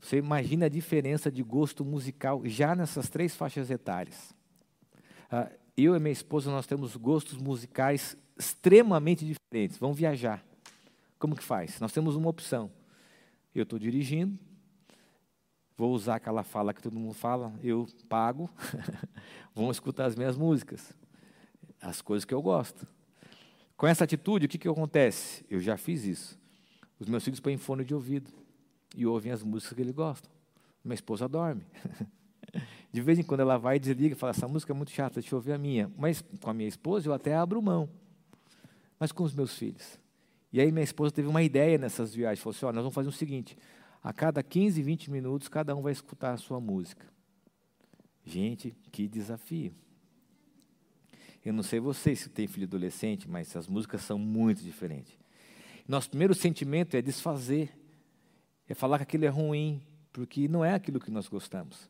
Você 0.00 0.18
imagina 0.18 0.66
a 0.66 0.68
diferença 0.68 1.30
de 1.30 1.42
gosto 1.42 1.84
musical 1.84 2.42
já 2.44 2.74
nessas 2.74 3.08
três 3.08 3.34
faixas 3.34 3.70
etárias. 3.70 4.34
Uh, 5.30 5.52
eu 5.76 5.94
e 5.94 6.00
minha 6.00 6.12
esposa, 6.12 6.50
nós 6.50 6.66
temos 6.66 6.96
gostos 6.96 7.36
musicais 7.36 8.16
extremamente 8.38 9.24
diferentes. 9.24 9.76
Vamos 9.78 9.98
viajar. 9.98 10.44
Como 11.18 11.34
que 11.34 11.42
faz? 11.42 11.80
Nós 11.80 11.92
temos 11.92 12.16
uma 12.16 12.28
opção. 12.28 12.70
Eu 13.54 13.64
estou 13.64 13.78
dirigindo, 13.78 14.38
vou 15.76 15.92
usar 15.92 16.16
aquela 16.16 16.44
fala 16.44 16.72
que 16.72 16.82
todo 16.82 16.98
mundo 16.98 17.14
fala, 17.14 17.52
eu 17.62 17.88
pago, 18.08 18.48
vão 19.52 19.70
escutar 19.70 20.06
as 20.06 20.14
minhas 20.14 20.36
músicas, 20.36 20.92
as 21.80 22.00
coisas 22.00 22.24
que 22.24 22.32
eu 22.32 22.40
gosto. 22.40 22.86
Com 23.76 23.86
essa 23.86 24.04
atitude, 24.04 24.46
o 24.46 24.48
que, 24.48 24.58
que 24.58 24.68
acontece? 24.68 25.44
Eu 25.50 25.60
já 25.60 25.76
fiz 25.76 26.04
isso. 26.04 26.38
Os 27.00 27.08
meus 27.08 27.24
filhos 27.24 27.40
põem 27.40 27.56
fone 27.56 27.84
de 27.84 27.94
ouvido 27.94 28.30
e 28.96 29.06
ouvem 29.06 29.32
as 29.32 29.42
músicas 29.42 29.74
que 29.74 29.82
eles 29.82 29.94
gostam. 29.94 30.30
Minha 30.84 30.94
esposa 30.94 31.28
dorme. 31.28 31.62
De 32.90 33.00
vez 33.00 33.18
em 33.18 33.22
quando 33.22 33.40
ela 33.40 33.58
vai 33.58 33.76
e 33.76 33.78
desliga 33.78 34.14
e 34.14 34.18
fala: 34.18 34.30
essa 34.30 34.48
música 34.48 34.72
é 34.72 34.76
muito 34.76 34.90
chata, 34.90 35.20
deixa 35.20 35.34
eu 35.34 35.38
ouvir 35.38 35.52
a 35.52 35.58
minha. 35.58 35.92
Mas 35.96 36.24
com 36.40 36.50
a 36.50 36.54
minha 36.54 36.68
esposa 36.68 37.08
eu 37.08 37.12
até 37.12 37.34
abro 37.34 37.60
mão. 37.60 37.88
Mas 38.98 39.12
com 39.12 39.22
os 39.22 39.34
meus 39.34 39.56
filhos. 39.56 39.98
E 40.52 40.60
aí 40.60 40.72
minha 40.72 40.84
esposa 40.84 41.12
teve 41.12 41.28
uma 41.28 41.42
ideia 41.42 41.76
nessas 41.76 42.14
viagens, 42.14 42.42
falou 42.42 42.56
assim, 42.56 42.66
ó, 42.66 42.72
nós 42.72 42.82
vamos 42.82 42.94
fazer 42.94 43.08
o 43.08 43.12
seguinte, 43.12 43.56
a 44.02 44.12
cada 44.12 44.42
15, 44.42 44.82
20 44.82 45.10
minutos, 45.10 45.46
cada 45.48 45.76
um 45.76 45.82
vai 45.82 45.92
escutar 45.92 46.32
a 46.32 46.36
sua 46.38 46.58
música. 46.58 47.06
Gente, 48.24 48.74
que 48.90 49.06
desafio. 49.06 49.74
Eu 51.44 51.52
não 51.52 51.62
sei 51.62 51.80
vocês 51.80 52.20
se 52.20 52.28
tem 52.28 52.46
filho 52.46 52.66
adolescente, 52.66 53.28
mas 53.28 53.54
as 53.56 53.66
músicas 53.68 54.02
são 54.02 54.18
muito 54.18 54.62
diferentes. 54.62 55.16
Nosso 55.86 56.10
primeiro 56.10 56.34
sentimento 56.34 56.96
é 56.96 57.02
desfazer, 57.02 57.72
é 58.68 58.74
falar 58.74 58.98
que 58.98 59.04
aquilo 59.04 59.24
é 59.24 59.28
ruim, 59.28 59.80
porque 60.12 60.48
não 60.48 60.64
é 60.64 60.74
aquilo 60.74 61.00
que 61.00 61.10
nós 61.10 61.28
gostamos. 61.28 61.88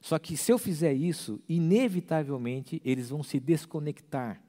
Só 0.00 0.18
que 0.18 0.36
se 0.36 0.52
eu 0.52 0.58
fizer 0.58 0.92
isso, 0.92 1.40
inevitavelmente 1.48 2.80
eles 2.84 3.08
vão 3.08 3.22
se 3.22 3.40
desconectar 3.40 4.44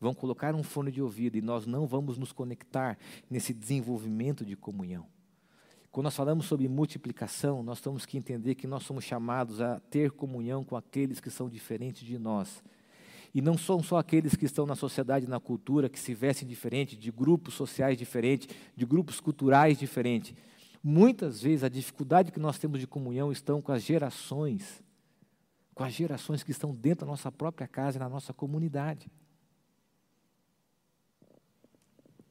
vão 0.00 0.14
colocar 0.14 0.54
um 0.54 0.62
fone 0.62 0.90
de 0.90 1.02
ouvido 1.02 1.36
e 1.36 1.42
nós 1.42 1.66
não 1.66 1.86
vamos 1.86 2.16
nos 2.16 2.32
conectar 2.32 2.96
nesse 3.28 3.52
desenvolvimento 3.52 4.44
de 4.44 4.56
comunhão. 4.56 5.06
Quando 5.92 6.04
nós 6.04 6.16
falamos 6.16 6.46
sobre 6.46 6.68
multiplicação, 6.68 7.62
nós 7.62 7.80
temos 7.80 8.06
que 8.06 8.16
entender 8.16 8.54
que 8.54 8.66
nós 8.66 8.84
somos 8.84 9.04
chamados 9.04 9.60
a 9.60 9.78
ter 9.78 10.12
comunhão 10.12 10.64
com 10.64 10.76
aqueles 10.76 11.20
que 11.20 11.30
são 11.30 11.48
diferentes 11.48 12.02
de 12.02 12.18
nós. 12.18 12.62
E 13.34 13.42
não 13.42 13.58
são 13.58 13.82
só 13.82 13.98
aqueles 13.98 14.34
que 14.34 14.46
estão 14.46 14.66
na 14.66 14.74
sociedade, 14.74 15.28
na 15.28 15.38
cultura, 15.38 15.88
que 15.88 15.98
se 15.98 16.14
vestem 16.14 16.48
diferente, 16.48 16.96
de 16.96 17.10
grupos 17.12 17.54
sociais 17.54 17.98
diferentes, 17.98 18.48
de 18.74 18.86
grupos 18.86 19.20
culturais 19.20 19.78
diferentes. 19.78 20.34
Muitas 20.82 21.42
vezes 21.42 21.62
a 21.62 21.68
dificuldade 21.68 22.32
que 22.32 22.40
nós 22.40 22.58
temos 22.58 22.80
de 22.80 22.86
comunhão 22.86 23.30
estão 23.30 23.60
com 23.60 23.70
as 23.70 23.82
gerações, 23.82 24.82
com 25.74 25.84
as 25.84 25.92
gerações 25.92 26.42
que 26.42 26.50
estão 26.50 26.74
dentro 26.74 27.04
da 27.04 27.10
nossa 27.10 27.30
própria 27.30 27.68
casa 27.68 27.98
e 27.98 28.00
na 28.00 28.08
nossa 28.08 28.32
comunidade. 28.32 29.10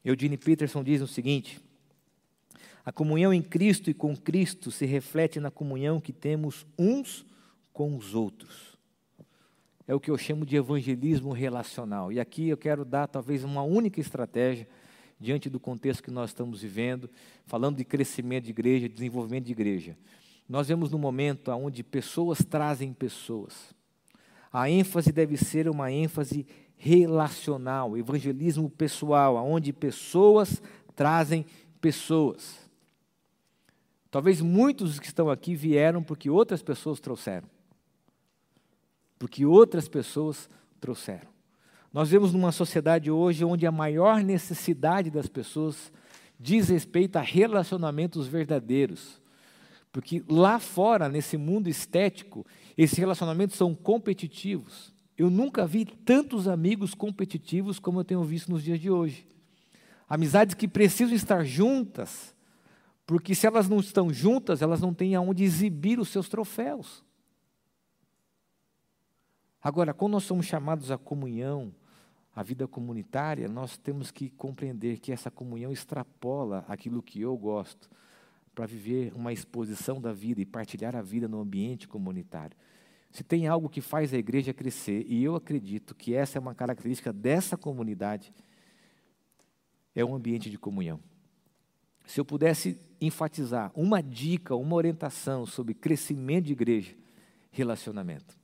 Eugene 0.04 0.38
Peterson 0.38 0.84
diz 0.84 1.02
o 1.02 1.08
seguinte: 1.08 1.62
a 2.84 2.92
comunhão 2.92 3.32
em 3.32 3.42
Cristo 3.42 3.90
e 3.90 3.94
com 3.94 4.18
Cristo 4.18 4.72
se 4.72 4.86
reflete 4.86 5.40
na 5.40 5.52
comunhão 5.52 6.00
que 6.00 6.12
temos 6.12 6.66
uns 6.78 7.24
com 7.72 7.96
os 7.96 8.16
outros. 8.16 8.78
É 9.88 9.94
o 9.94 10.00
que 10.00 10.10
eu 10.10 10.18
chamo 10.18 10.46
de 10.46 10.56
evangelismo 10.56 11.32
relacional. 11.32 12.12
E 12.12 12.20
aqui 12.20 12.50
eu 12.50 12.58
quero 12.58 12.86
dar 12.86 13.08
talvez 13.08 13.44
uma 13.44 13.62
única 13.62 14.00
estratégia 14.00 14.68
diante 15.20 15.50
do 15.50 15.60
contexto 15.60 16.04
que 16.04 16.12
nós 16.12 16.30
estamos 16.30 16.62
vivendo, 16.62 17.10
falando 17.46 17.78
de 17.78 17.84
crescimento 17.84 18.46
de 18.46 18.52
igreja, 18.52 18.88
desenvolvimento 18.88 19.46
de 19.46 19.52
igreja. 19.52 19.98
Nós 20.48 20.68
vemos 20.68 20.90
no 20.90 20.98
momento 20.98 21.52
onde 21.52 21.84
pessoas 21.84 22.40
trazem 22.40 22.94
pessoas. 22.94 23.76
A 24.52 24.70
ênfase 24.70 25.12
deve 25.12 25.38
ser 25.38 25.70
uma 25.70 25.92
ênfase 25.92 26.48
relacional, 26.76 27.98
evangelismo 27.98 28.70
pessoal, 28.70 29.36
onde 29.36 29.74
pessoas 29.74 30.62
trazem 30.96 31.46
pessoas. 31.80 32.70
Talvez 34.10 34.42
muitos 34.42 35.00
que 35.00 35.06
estão 35.06 35.30
aqui 35.30 35.54
vieram 35.54 36.02
porque 36.02 36.30
outras 36.30 36.64
pessoas 36.64 37.00
trouxeram. 37.00 37.48
Porque 39.20 39.46
outras 39.46 39.88
pessoas 39.88 40.50
trouxeram. 40.80 41.38
Nós 41.91 42.10
vemos 42.10 42.32
numa 42.32 42.52
sociedade 42.52 43.10
hoje 43.10 43.43
onde 43.43 43.65
a 43.65 43.71
maior 43.71 44.23
necessidade 44.23 45.10
das 45.10 45.28
pessoas 45.28 45.91
diz 46.39 46.69
respeito 46.69 47.17
a 47.17 47.21
relacionamentos 47.21 48.28
verdadeiros. 48.28 49.19
Porque 49.91 50.23
lá 50.30 50.60
fora, 50.60 51.10
nesse 51.10 51.36
mundo 51.36 51.67
estético, 51.67 52.45
esses 52.78 52.97
relacionamentos 52.97 53.58
são 53.58 53.73
competitivos. 53.73 54.93
Eu 55.17 55.30
nunca 55.30 55.65
vi 55.65 55.84
tantos 55.84 56.47
amigos 56.47 56.93
competitivos 56.93 57.80
como 57.80 57.99
eu 57.99 58.06
tenho 58.06 58.23
visto 58.23 58.52
nos 58.52 58.63
dias 58.63 58.80
de 58.80 58.89
hoje. 58.89 59.28
Amizades 60.08 60.54
que 60.54 60.67
precisam 60.67 61.15
estar 61.15 61.43
juntas, 61.43 62.36
porque 63.06 63.34
se 63.34 63.47
elas 63.47 63.67
não 63.67 63.80
estão 63.80 64.13
juntas, 64.13 64.62
elas 64.62 64.80
não 64.80 64.93
têm 64.93 65.15
aonde 65.15 65.43
exibir 65.43 65.99
os 65.99 66.10
seus 66.10 66.30
troféus. 66.30 67.04
Agora, 69.62 69.93
quando 69.93 70.13
nós 70.13 70.23
somos 70.23 70.45
chamados 70.45 70.89
à 70.89 70.97
comunhão, 70.97 71.73
à 72.39 72.41
vida 72.41 72.65
comunitária, 72.65 73.49
nós 73.49 73.78
temos 73.78 74.12
que 74.12 74.30
compreender 74.30 74.99
que 74.99 75.12
essa 75.12 75.30
comunhão 75.30 75.73
extrapola 75.73 76.63
aquilo 76.69 77.04
que 77.04 77.19
eu 77.19 77.36
gosto 77.36 77.89
para 78.56 78.65
viver 78.65 79.12
uma 79.13 79.34
exposição 79.34 79.99
da 79.99 80.13
vida 80.13 80.39
e 80.39 80.45
partilhar 80.45 80.95
a 80.95 81.02
vida 81.02 81.28
no 81.28 81.41
ambiente 81.41 81.86
comunitário. 81.86 82.58
Se 83.12 83.25
tem 83.25 83.45
algo 83.49 83.67
que 83.67 83.82
faz 83.82 84.13
a 84.13 84.17
igreja 84.17 84.54
crescer, 84.54 85.06
e 85.06 85.21
eu 85.21 85.36
acredito 85.36 85.93
que 85.93 86.13
essa 86.13 86.38
é 86.38 86.39
uma 86.39 86.56
característica 86.56 87.12
dessa 87.12 87.58
comunidade, 87.58 88.32
é 89.93 90.06
um 90.06 90.15
ambiente 90.15 90.49
de 90.49 90.58
comunhão. 90.58 91.02
Se 92.06 92.21
eu 92.21 92.23
pudesse 92.23 92.80
enfatizar 93.02 93.69
uma 93.75 94.02
dica, 94.02 94.56
uma 94.56 94.78
orientação 94.78 95.45
sobre 95.45 95.73
crescimento 95.73 96.45
de 96.45 96.54
igreja, 96.54 96.95
relacionamento. 97.52 98.38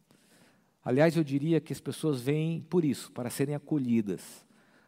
Aliás, 0.85 1.17
eu 1.17 1.23
diria 1.23 1.59
que 1.59 1.73
as 1.73 1.81
pessoas 1.81 2.21
vêm 2.21 2.61
por 2.61 2.85
isso, 2.85 3.11
para 3.11 3.31
serem 3.31 3.55
acolhidas, 3.55 4.45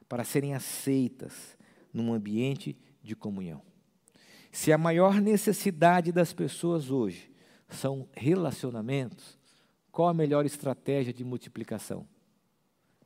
para 0.07 0.23
serem 0.23 0.53
aceitas 0.53 1.57
num 1.91 2.13
ambiente 2.13 2.77
de 3.01 3.15
comunhão. 3.15 3.63
Se 4.51 4.71
a 4.71 4.77
maior 4.77 5.19
necessidade 5.19 6.11
das 6.11 6.31
pessoas 6.33 6.91
hoje 6.91 7.31
são 7.67 8.07
relacionamentos, 8.13 9.39
qual 9.91 10.07
a 10.07 10.13
melhor 10.13 10.45
estratégia 10.45 11.11
de 11.11 11.23
multiplicação? 11.23 12.07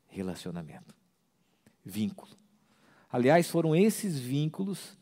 Relacionamento. 0.07 0.93
Vínculo. 1.85 2.35
Aliás, 3.09 3.49
foram 3.49 3.73
esses 3.73 4.19
vínculos 4.19 4.97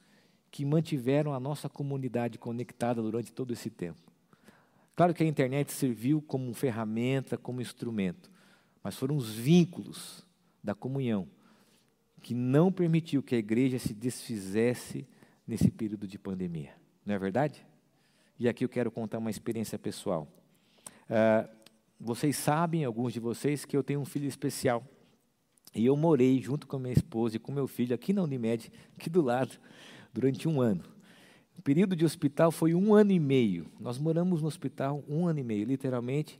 que 0.52 0.63
mantiveram 0.63 1.34
a 1.34 1.39
nossa 1.39 1.67
comunidade 1.67 2.38
conectada 2.38 3.02
durante 3.02 3.34
todo 3.34 3.52
esse 3.52 3.71
tempo. 3.71 4.09
Claro 4.99 5.13
que 5.13 5.23
a 5.23 5.25
internet 5.25 5.71
serviu 5.71 6.21
como 6.21 6.53
ferramenta, 6.53 7.38
como 7.38 7.62
instrumento, 7.62 8.29
mas 8.83 8.97
foram 8.97 9.15
os 9.15 9.33
vínculos 9.33 10.27
da 10.62 10.75
comunhão 10.75 11.25
que 12.21 12.33
não 12.33 12.69
permitiu 12.69 13.23
que 13.23 13.33
a 13.33 13.38
igreja 13.38 13.79
se 13.79 13.93
desfizesse 13.93 15.07
nesse 15.47 15.71
período 15.71 16.05
de 16.05 16.19
pandemia. 16.19 16.73
Não 17.05 17.15
é 17.15 17.17
verdade? 17.17 17.65
E 18.38 18.49
aqui 18.49 18.65
eu 18.65 18.67
quero 18.67 18.91
contar 18.91 19.19
uma 19.19 19.29
experiência 19.29 19.79
pessoal. 19.79 20.27
Uh, 21.05 21.49
vocês 21.97 22.35
sabem, 22.35 22.83
alguns 22.83 23.13
de 23.13 23.21
vocês, 23.21 23.63
que 23.63 23.77
eu 23.77 23.83
tenho 23.85 24.01
um 24.01 24.05
filho 24.05 24.27
especial. 24.27 24.85
E 25.73 25.85
eu 25.85 25.95
morei 25.95 26.41
junto 26.41 26.67
com 26.67 26.77
minha 26.77 26.91
esposa 26.91 27.38
e 27.38 27.39
com 27.39 27.53
meu 27.53 27.69
filho 27.69 27.95
aqui 27.95 28.12
na 28.12 28.21
Unimed, 28.21 28.69
aqui 28.97 29.09
do 29.09 29.21
lado, 29.21 29.62
durante 30.12 30.45
um 30.45 30.59
ano. 30.59 30.83
O 31.60 31.62
período 31.62 31.93
de 31.93 32.06
hospital 32.06 32.54
foi 32.54 32.74
um 32.74 32.93
ano 32.93 33.12
e 33.12 33.19
meio. 33.19 33.69
Nós 33.82 33.98
moramos 33.98 34.41
no 34.41 34.48
hospital 34.48 35.04
um 35.10 35.28
ano 35.28 35.39
e 35.39 35.43
meio, 35.43 35.65
literalmente. 35.65 36.39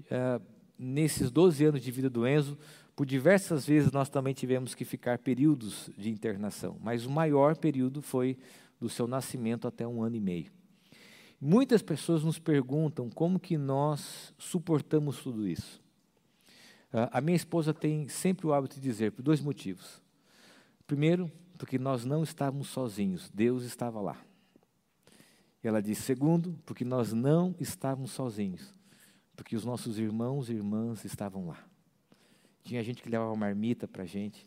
Uh, 0.00 0.44
nesses 0.78 1.30
12 1.30 1.64
anos 1.64 1.80
de 1.80 1.90
vida 1.90 2.10
do 2.10 2.26
Enzo, 2.28 2.58
por 2.94 3.06
diversas 3.06 3.64
vezes 3.64 3.90
nós 3.90 4.10
também 4.10 4.34
tivemos 4.34 4.74
que 4.74 4.84
ficar 4.84 5.20
períodos 5.20 5.88
de 5.96 6.10
internação, 6.10 6.76
mas 6.82 7.06
o 7.06 7.10
maior 7.10 7.56
período 7.56 8.02
foi 8.02 8.36
do 8.78 8.90
seu 8.90 9.06
nascimento 9.06 9.66
até 9.66 9.88
um 9.88 10.02
ano 10.02 10.16
e 10.16 10.20
meio. 10.20 10.52
Muitas 11.40 11.80
pessoas 11.80 12.22
nos 12.22 12.38
perguntam 12.38 13.08
como 13.08 13.40
que 13.40 13.56
nós 13.56 14.34
suportamos 14.36 15.22
tudo 15.22 15.48
isso. 15.48 15.80
Uh, 16.92 17.08
a 17.10 17.22
minha 17.22 17.36
esposa 17.36 17.72
tem 17.72 18.06
sempre 18.08 18.46
o 18.46 18.52
hábito 18.52 18.74
de 18.74 18.82
dizer, 18.82 19.12
por 19.12 19.22
dois 19.22 19.40
motivos. 19.40 20.02
Primeiro, 20.86 21.32
porque 21.56 21.78
nós 21.78 22.04
não 22.04 22.22
estávamos 22.22 22.68
sozinhos, 22.68 23.30
Deus 23.30 23.62
estava 23.62 23.98
lá. 23.98 24.27
Ela 25.68 25.82
diz: 25.82 25.98
segundo, 25.98 26.58
porque 26.64 26.84
nós 26.84 27.12
não 27.12 27.54
estávamos 27.60 28.12
sozinhos, 28.12 28.74
porque 29.36 29.54
os 29.54 29.64
nossos 29.64 29.98
irmãos 29.98 30.48
e 30.48 30.54
irmãs 30.54 31.04
estavam 31.04 31.46
lá. 31.46 31.62
Tinha 32.62 32.82
gente 32.82 33.02
que 33.02 33.08
levava 33.08 33.34
marmita 33.36 33.86
para 33.86 34.02
a 34.02 34.06
gente. 34.06 34.46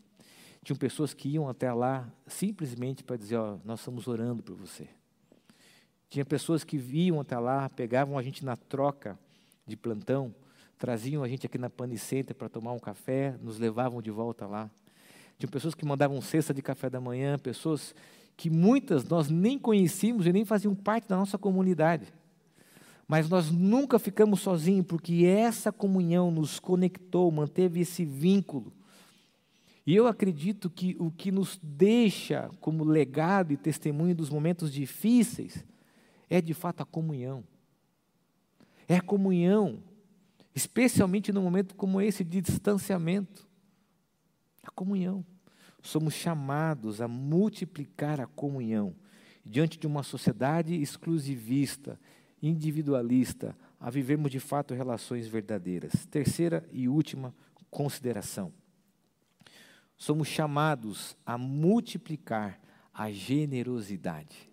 Tinham 0.63 0.77
pessoas 0.77 1.13
que 1.13 1.29
iam 1.29 1.47
até 1.47 1.71
lá 1.71 2.11
simplesmente 2.27 3.03
para 3.03 3.17
dizer: 3.17 3.37
Ó, 3.37 3.57
nós 3.63 3.79
estamos 3.79 4.07
orando 4.07 4.43
por 4.43 4.55
você. 4.55 4.87
Tinha 6.09 6.25
pessoas 6.25 6.63
que 6.63 6.77
viam 6.77 7.19
até 7.19 7.37
lá, 7.39 7.69
pegavam 7.69 8.17
a 8.17 8.21
gente 8.21 8.43
na 8.43 8.55
troca 8.57 9.17
de 9.65 9.77
plantão, 9.77 10.35
traziam 10.77 11.23
a 11.23 11.27
gente 11.27 11.45
aqui 11.45 11.57
na 11.57 11.69
Panicenter 11.69 12.35
para 12.35 12.49
tomar 12.49 12.73
um 12.73 12.79
café, 12.79 13.37
nos 13.41 13.57
levavam 13.57 14.01
de 14.01 14.11
volta 14.11 14.45
lá. 14.45 14.69
Tinha 15.37 15.49
pessoas 15.49 15.73
que 15.73 15.85
mandavam 15.85 16.21
cesta 16.21 16.53
de 16.53 16.61
café 16.61 16.89
da 16.89 16.99
manhã, 16.99 17.39
pessoas 17.39 17.95
que 18.35 18.49
muitas 18.49 19.03
nós 19.03 19.29
nem 19.29 19.57
conhecíamos 19.57 20.25
e 20.25 20.33
nem 20.33 20.45
faziam 20.45 20.73
parte 20.73 21.07
da 21.07 21.15
nossa 21.15 21.37
comunidade. 21.37 22.11
Mas 23.07 23.29
nós 23.29 23.51
nunca 23.51 23.99
ficamos 23.99 24.39
sozinhos, 24.39 24.85
porque 24.85 25.25
essa 25.25 25.71
comunhão 25.71 26.31
nos 26.31 26.59
conectou, 26.59 27.29
manteve 27.31 27.81
esse 27.81 28.05
vínculo. 28.05 28.71
E 29.85 29.95
eu 29.95 30.07
acredito 30.07 30.69
que 30.69 30.95
o 30.99 31.11
que 31.11 31.31
nos 31.31 31.59
deixa 31.61 32.49
como 32.61 32.83
legado 32.83 33.51
e 33.51 33.57
testemunho 33.57 34.15
dos 34.15 34.29
momentos 34.29 34.71
difíceis 34.71 35.65
é 36.29 36.39
de 36.39 36.53
fato 36.53 36.81
a 36.81 36.85
comunhão. 36.85 37.43
É 38.87 38.95
a 38.95 39.01
comunhão, 39.01 39.83
especialmente 40.55 41.31
num 41.31 41.43
momento 41.43 41.75
como 41.75 41.99
esse 41.99 42.23
de 42.23 42.39
distanciamento. 42.41 43.47
A 44.63 44.71
comunhão 44.71 45.25
somos 45.81 46.13
chamados 46.13 47.01
a 47.01 47.07
multiplicar 47.07 48.19
a 48.21 48.27
comunhão 48.27 48.95
diante 49.45 49.77
de 49.77 49.87
uma 49.87 50.03
sociedade 50.03 50.75
exclusivista, 50.75 51.99
individualista, 52.41 53.55
a 53.79 53.89
vivermos 53.89 54.31
de 54.31 54.39
fato 54.39 54.73
relações 54.73 55.27
verdadeiras. 55.27 56.05
Terceira 56.05 56.67
e 56.71 56.87
última 56.87 57.33
consideração. 57.69 58.53
Somos 59.97 60.27
chamados 60.27 61.15
a 61.25 61.37
multiplicar 61.37 62.59
a 62.93 63.11
generosidade. 63.11 64.49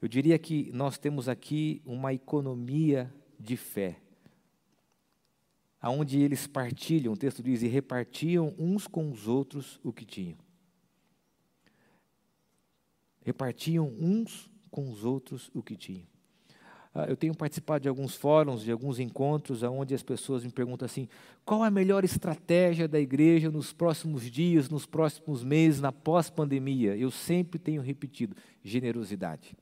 Eu 0.00 0.08
diria 0.08 0.38
que 0.38 0.70
nós 0.72 0.98
temos 0.98 1.28
aqui 1.28 1.80
uma 1.84 2.12
economia 2.12 3.12
de 3.38 3.56
fé 3.56 4.00
aonde 5.82 6.20
eles 6.20 6.46
partilham, 6.46 7.12
o 7.12 7.16
texto 7.16 7.42
diz, 7.42 7.60
e 7.60 7.66
repartiam 7.66 8.54
uns 8.56 8.86
com 8.86 9.10
os 9.10 9.26
outros 9.26 9.80
o 9.82 9.92
que 9.92 10.04
tinham. 10.04 10.38
Repartiam 13.24 13.92
uns 14.00 14.48
com 14.70 14.88
os 14.88 15.04
outros 15.04 15.50
o 15.52 15.60
que 15.60 15.76
tinham. 15.76 16.06
Ah, 16.94 17.06
eu 17.08 17.16
tenho 17.16 17.34
participado 17.34 17.82
de 17.82 17.88
alguns 17.88 18.14
fóruns, 18.14 18.62
de 18.62 18.70
alguns 18.70 19.00
encontros, 19.00 19.62
onde 19.62 19.94
as 19.94 20.02
pessoas 20.02 20.44
me 20.44 20.52
perguntam 20.52 20.86
assim: 20.86 21.08
qual 21.44 21.62
a 21.62 21.70
melhor 21.70 22.04
estratégia 22.04 22.86
da 22.86 23.00
igreja 23.00 23.50
nos 23.50 23.72
próximos 23.72 24.30
dias, 24.30 24.68
nos 24.68 24.86
próximos 24.86 25.42
meses, 25.42 25.80
na 25.80 25.90
pós-pandemia? 25.90 26.94
Eu 26.96 27.10
sempre 27.10 27.58
tenho 27.58 27.80
repetido: 27.80 28.36
generosidade. 28.62 29.56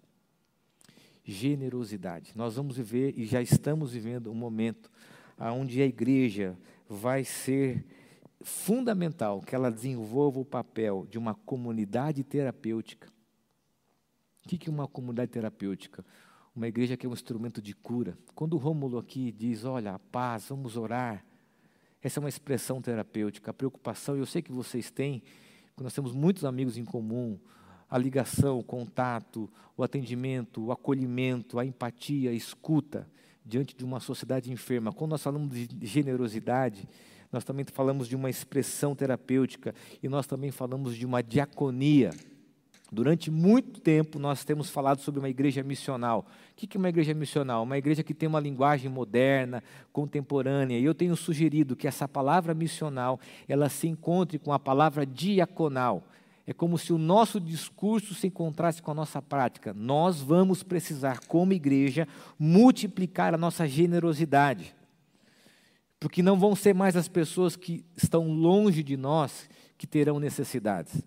Generosidade. 1.25 2.33
Nós 2.35 2.57
vamos 2.57 2.77
viver 2.77 3.15
e 3.17 3.25
já 3.25 3.41
estamos 3.41 3.93
vivendo 3.93 4.31
um 4.31 4.35
momento 4.35 4.91
onde 5.49 5.81
a 5.81 5.87
igreja 5.87 6.57
vai 6.89 7.25
ser 7.25 7.85
fundamental 8.43 9.41
que 9.41 9.55
ela 9.55 9.71
desenvolva 9.71 10.41
o 10.41 10.45
papel 10.45 11.07
de 11.11 11.19
uma 11.19 11.35
comunidade 11.35 12.23
terapêutica. 12.23 13.09
O 14.45 14.49
que 14.49 14.69
é 14.69 14.73
uma 14.73 14.89
comunidade 14.89 15.31
terapêutica? 15.31 16.05
Uma 16.55 16.69
igreja 16.69 16.97
que 16.97 17.07
é 17.07 17.09
um 17.09 17.13
instrumento 17.13 17.63
de 17.63 17.75
cura. 17.75 18.19
Quando 18.35 18.55
o 18.55 18.57
Rômulo 18.57 18.99
aqui 18.99 19.31
diz, 19.33 19.65
olha, 19.65 19.95
a 19.95 19.99
paz, 19.99 20.49
vamos 20.49 20.77
orar, 20.77 21.25
essa 22.03 22.19
é 22.19 22.21
uma 22.21 22.29
expressão 22.29 22.81
terapêutica, 22.81 23.51
a 23.51 23.55
preocupação, 23.55 24.17
eu 24.17 24.27
sei 24.27 24.43
que 24.43 24.51
vocês 24.51 24.91
têm, 24.91 25.23
nós 25.79 25.95
temos 25.95 26.13
muitos 26.13 26.45
amigos 26.45 26.77
em 26.77 26.85
comum, 26.85 27.39
a 27.89 27.99
ligação, 27.99 28.59
o 28.59 28.65
contato, 28.65 29.51
o 29.77 29.83
atendimento, 29.83 30.65
o 30.65 30.73
acolhimento, 30.73 31.59
a 31.59 31.65
empatia, 31.65 32.31
a 32.31 32.35
escuta 32.35 33.07
diante 33.45 33.77
de 33.77 33.85
uma 33.85 34.01
sociedade 34.01 34.53
enferma. 34.53 34.93
Quando 34.93 35.13
nós 35.13 35.23
falamos 35.23 35.55
de 35.55 35.87
generosidade, 35.87 36.89
nós 37.33 37.45
também 37.45 37.65
falamos 37.73 38.09
de 38.09 38.17
uma 38.17 38.29
expressão 38.29 38.95
terapêutica 38.95 39.75
e 40.03 40.09
nós 40.09 40.27
também 40.27 40.51
falamos 40.51 40.97
de 40.97 41.07
uma 41.07 41.23
diaconia. 41.23 42.11
Durante 42.93 43.31
muito 43.31 43.81
tempo 43.81 44.19
nós 44.19 44.45
temos 44.45 44.69
falado 44.69 45.01
sobre 45.01 45.21
uma 45.21 45.29
igreja 45.29 45.63
missional. 45.63 46.27
O 46.53 46.55
que 46.57 46.77
é 46.77 46.79
uma 46.79 46.89
igreja 46.89 47.15
missional? 47.15 47.63
Uma 47.63 47.79
igreja 47.79 48.03
que 48.03 48.13
tem 48.13 48.29
uma 48.29 48.41
linguagem 48.41 48.91
moderna, 48.91 49.63
contemporânea. 49.93 50.77
E 50.77 50.85
eu 50.85 50.95
tenho 50.95 51.15
sugerido 51.15 51.77
que 51.77 51.87
essa 51.87 52.09
palavra 52.09 52.53
missional 52.53 53.21
ela 53.49 53.69
se 53.69 53.87
encontre 53.87 54.41
com 54.41 54.53
a 54.53 54.59
palavra 54.59 55.07
diaconal. 55.07 56.03
É 56.47 56.53
como 56.53 56.79
se 56.79 56.93
o 56.93 56.99
nosso 56.99 57.41
discurso 57.41 58.15
se 58.15 58.27
encontrasse 58.27 58.83
com 58.83 58.91
a 58.91 58.95
nossa 58.95 59.21
prática. 59.21 59.73
Nós 59.73 60.21
vamos 60.21 60.63
precisar, 60.63 61.21
como 61.27 61.53
igreja, 61.53 62.09
multiplicar 62.39 63.35
a 63.35 63.39
nossa 63.39 63.67
generosidade. 63.67 64.75
Porque 65.99 66.23
não 66.23 66.39
vão 66.39 66.57
ser 66.57 66.75
mais 66.75 66.97
as 66.97 67.09
pessoas 67.09 67.57
que 67.57 67.85
estão 67.97 68.29
longe 68.29 68.83
de 68.83 68.97
nós 68.97 69.49
que 69.77 69.87
terão 69.87 70.19
necessidades. 70.19 71.03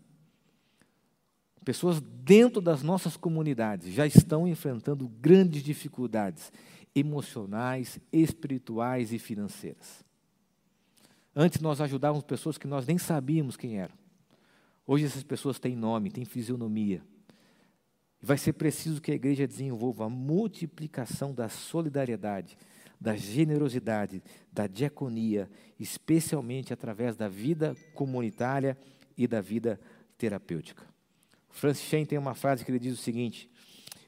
Pessoas 1.66 2.02
dentro 2.02 2.62
das 2.62 2.84
nossas 2.84 3.18
comunidades 3.18 3.94
já 3.94 4.06
estão 4.06 4.48
enfrentando 4.48 5.08
grandes 5.08 5.64
dificuldades 5.64 6.52
emocionais, 6.94 8.00
espirituais 8.12 9.12
e 9.12 9.18
financeiras. 9.18 10.04
Antes 11.36 11.60
nós 11.60 11.82
ajudávamos 11.82 12.24
pessoas 12.24 12.58
que 12.58 12.68
nós 12.68 12.86
nem 12.86 12.98
sabíamos 12.98 13.58
quem 13.58 13.80
eram. 13.80 14.03
Hoje 14.86 15.06
essas 15.06 15.24
pessoas 15.24 15.60
têm 15.60 15.76
nome, 15.76 16.12
têm 16.12 16.26
fisionomia. 16.26 17.02
Vai 18.22 18.38
ser 18.38 18.54
preciso 18.54 19.02
que 19.02 19.12
a 19.12 19.16
igreja 19.16 19.48
desenvolva 19.48 20.06
a 20.06 20.10
multiplicação 20.10 21.34
da 21.34 21.50
solidariedade, 21.50 22.58
da 23.00 23.16
generosidade, 23.16 24.24
da 24.52 24.68
diaconia, 24.68 25.50
especialmente 25.80 26.74
através 26.74 27.16
da 27.16 27.28
vida 27.28 27.76
comunitária 27.94 28.78
e 29.18 29.28
da 29.28 29.42
vida 29.42 29.80
terapêutica. 30.18 30.86
Francis 31.50 31.86
Schaeffer 31.86 32.08
tem 32.08 32.18
uma 32.18 32.34
frase 32.34 32.64
que 32.64 32.72
ele 32.72 32.80
diz 32.80 32.94
o 32.94 33.02
seguinte: 33.02 33.50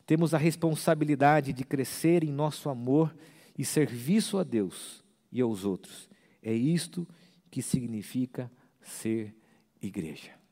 temos 0.06 0.34
a 0.34 0.38
responsabilidade 0.38 1.52
de 1.52 1.64
crescer 1.64 2.24
em 2.24 2.32
nosso 2.32 2.70
amor 2.70 3.16
e 3.58 3.64
serviço 3.66 4.38
a 4.38 4.44
Deus 4.44 5.04
e 5.32 5.42
aos 5.42 5.66
outros. 5.66 6.10
É 6.42 6.54
isto 6.54 7.08
que 7.50 7.62
significa 7.62 8.52
ser 8.82 9.36
igreja. 9.82 10.45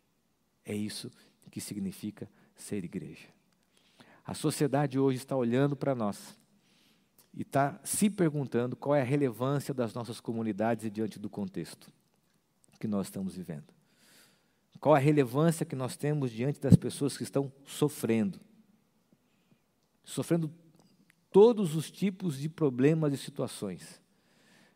É 0.66 0.74
isso 0.74 1.12
que 1.52 1.62
significa 1.62 2.28
ser 2.56 2.84
igreja. 2.84 3.28
A 4.26 4.34
sociedade 4.34 4.98
hoje 4.98 5.18
está 5.18 5.36
olhando 5.36 5.76
para 5.76 5.94
nós 5.94 6.38
e 7.34 7.42
está 7.42 7.80
se 7.84 8.10
perguntando 8.10 8.76
qual 8.76 8.96
é 8.96 9.02
a 9.02 9.06
relevância 9.06 9.74
das 9.74 9.94
nossas 9.94 10.20
comunidades 10.20 10.90
diante 10.92 11.20
do 11.20 11.30
contexto 11.30 11.92
que 12.80 12.88
nós 12.88 13.08
estamos 13.08 13.36
vivendo. 13.36 13.74
Qual 14.80 14.96
a 14.96 15.00
relevância 15.00 15.66
que 15.66 15.76
nós 15.76 15.96
temos 15.96 16.32
diante 16.32 16.60
das 16.60 16.76
pessoas 16.76 17.16
que 17.16 17.24
estão 17.24 17.52
sofrendo? 17.66 18.40
Sofrendo 20.04 20.52
todos 21.32 21.76
os 21.76 21.90
tipos 21.90 22.38
de 22.38 22.50
problemas 22.50 23.14
e 23.14 23.18
situações. 23.18 24.02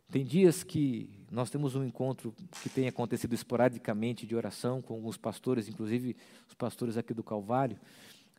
Tem 0.10 0.24
dias 0.24 0.64
que 0.64 1.17
nós 1.32 1.50
temos 1.50 1.76
um 1.76 1.84
encontro 1.84 2.34
que 2.62 2.70
tem 2.70 2.88
acontecido 2.88 3.34
esporadicamente 3.34 4.26
de 4.26 4.36
oração 4.36 4.82
com 4.82 4.94
alguns 4.94 5.18
pastores, 5.18 5.68
inclusive 5.68 6.16
os 6.48 6.54
pastores 6.54 6.98
aqui 6.98 7.14
do 7.14 7.24
Calvário. 7.24 7.78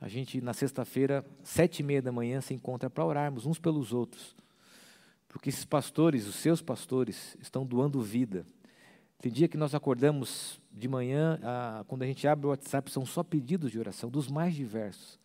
A 0.00 0.08
gente, 0.08 0.40
na 0.40 0.52
sexta-feira, 0.52 1.24
sete 1.42 1.80
e 1.80 1.82
meia 1.82 2.00
da 2.00 2.12
manhã, 2.12 2.40
se 2.40 2.54
encontra 2.54 2.88
para 2.88 3.04
orarmos 3.04 3.46
uns 3.46 3.58
pelos 3.58 3.92
outros. 3.92 4.36
Porque 5.28 5.48
esses 5.48 5.64
pastores, 5.64 6.26
os 6.26 6.36
seus 6.36 6.62
pastores, 6.62 7.36
estão 7.40 7.66
doando 7.66 8.00
vida 8.00 8.46
tem 9.20 9.32
dia 9.32 9.48
que 9.48 9.56
nós 9.56 9.74
acordamos 9.74 10.60
de 10.72 10.86
manhã, 10.86 11.40
ah, 11.42 11.84
quando 11.88 12.04
a 12.04 12.06
gente 12.06 12.28
abre 12.28 12.46
o 12.46 12.50
WhatsApp, 12.50 12.88
são 12.88 13.04
só 13.04 13.24
pedidos 13.24 13.72
de 13.72 13.78
oração, 13.78 14.08
dos 14.08 14.28
mais 14.28 14.54
diversos. 14.54 15.18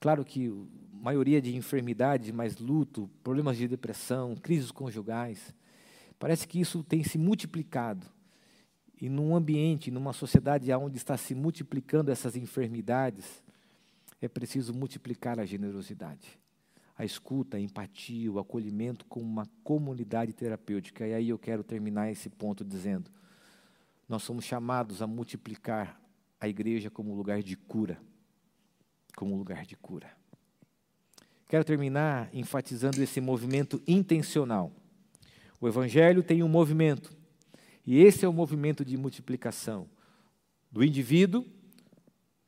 Claro 0.00 0.24
que 0.24 0.48
a 0.48 1.04
maioria 1.04 1.40
de 1.40 1.54
enfermidades, 1.54 2.32
mais 2.32 2.58
luto, 2.58 3.08
problemas 3.22 3.56
de 3.56 3.68
depressão, 3.68 4.34
crises 4.34 4.72
conjugais. 4.72 5.54
Parece 6.20 6.46
que 6.46 6.60
isso 6.60 6.84
tem 6.84 7.02
se 7.02 7.16
multiplicado. 7.16 8.06
E 9.00 9.08
num 9.08 9.34
ambiente, 9.34 9.90
numa 9.90 10.12
sociedade 10.12 10.70
onde 10.74 10.98
está 10.98 11.16
se 11.16 11.34
multiplicando 11.34 12.12
essas 12.12 12.36
enfermidades, 12.36 13.42
é 14.20 14.28
preciso 14.28 14.74
multiplicar 14.74 15.40
a 15.40 15.46
generosidade, 15.46 16.38
a 16.94 17.06
escuta, 17.06 17.56
a 17.56 17.60
empatia, 17.60 18.30
o 18.30 18.38
acolhimento 18.38 19.06
com 19.06 19.20
uma 19.20 19.48
comunidade 19.64 20.34
terapêutica. 20.34 21.06
E 21.06 21.14
aí 21.14 21.30
eu 21.30 21.38
quero 21.38 21.64
terminar 21.64 22.12
esse 22.12 22.28
ponto 22.28 22.62
dizendo: 22.62 23.10
nós 24.06 24.22
somos 24.22 24.44
chamados 24.44 25.00
a 25.00 25.06
multiplicar 25.06 25.98
a 26.38 26.46
igreja 26.46 26.90
como 26.90 27.14
lugar 27.14 27.42
de 27.42 27.56
cura. 27.56 27.98
Como 29.16 29.34
lugar 29.36 29.64
de 29.64 29.74
cura. 29.74 30.14
Quero 31.48 31.64
terminar 31.64 32.28
enfatizando 32.34 33.02
esse 33.02 33.22
movimento 33.22 33.82
intencional. 33.88 34.70
O 35.60 35.68
Evangelho 35.68 36.22
tem 36.22 36.42
um 36.42 36.48
movimento, 36.48 37.12
e 37.86 37.98
esse 37.98 38.24
é 38.24 38.28
o 38.28 38.32
movimento 38.32 38.84
de 38.84 38.96
multiplicação 38.96 39.88
do 40.70 40.82
indivíduo 40.82 41.44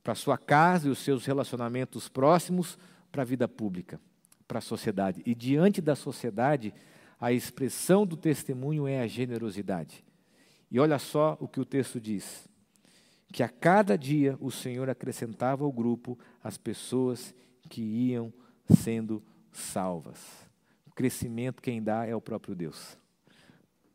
para 0.03 0.14
sua 0.14 0.38
casa 0.38 0.88
e 0.88 0.90
os 0.90 0.98
seus 0.98 1.27
relacionamentos 1.27 2.09
próximos 2.09 2.79
para 3.11 3.22
a 3.22 3.27
vida 3.27 3.46
pública, 3.46 4.01
para 4.48 4.59
a 4.59 4.62
sociedade. 4.62 5.22
E 5.27 5.35
diante 5.35 5.81
da 5.81 5.94
sociedade, 5.94 6.72
a 7.20 7.33
expressão 7.33 8.07
do 8.07 8.16
testemunho 8.16 8.87
é 8.87 9.01
a 9.01 9.07
generosidade. 9.07 10.05
E 10.70 10.81
olha 10.81 10.98
só 10.98 11.37
o 11.38 11.46
que 11.46 11.61
o 11.61 11.64
texto 11.64 12.01
diz: 12.01 12.48
que 13.33 13.42
a 13.42 13.48
cada 13.48 13.96
dia 13.96 14.37
o 14.40 14.51
Senhor 14.51 14.88
acrescentava 14.88 15.64
ao 15.64 15.72
grupo 15.72 16.18
as 16.42 16.57
pessoas 16.57 17.35
que 17.68 17.83
iam 17.83 18.33
sendo 18.68 19.22
salvas. 19.53 20.18
O 20.87 20.90
crescimento 20.90 21.62
quem 21.62 21.83
dá 21.83 22.07
é 22.07 22.14
o 22.14 22.20
próprio 22.20 22.55
Deus. 22.55 23.01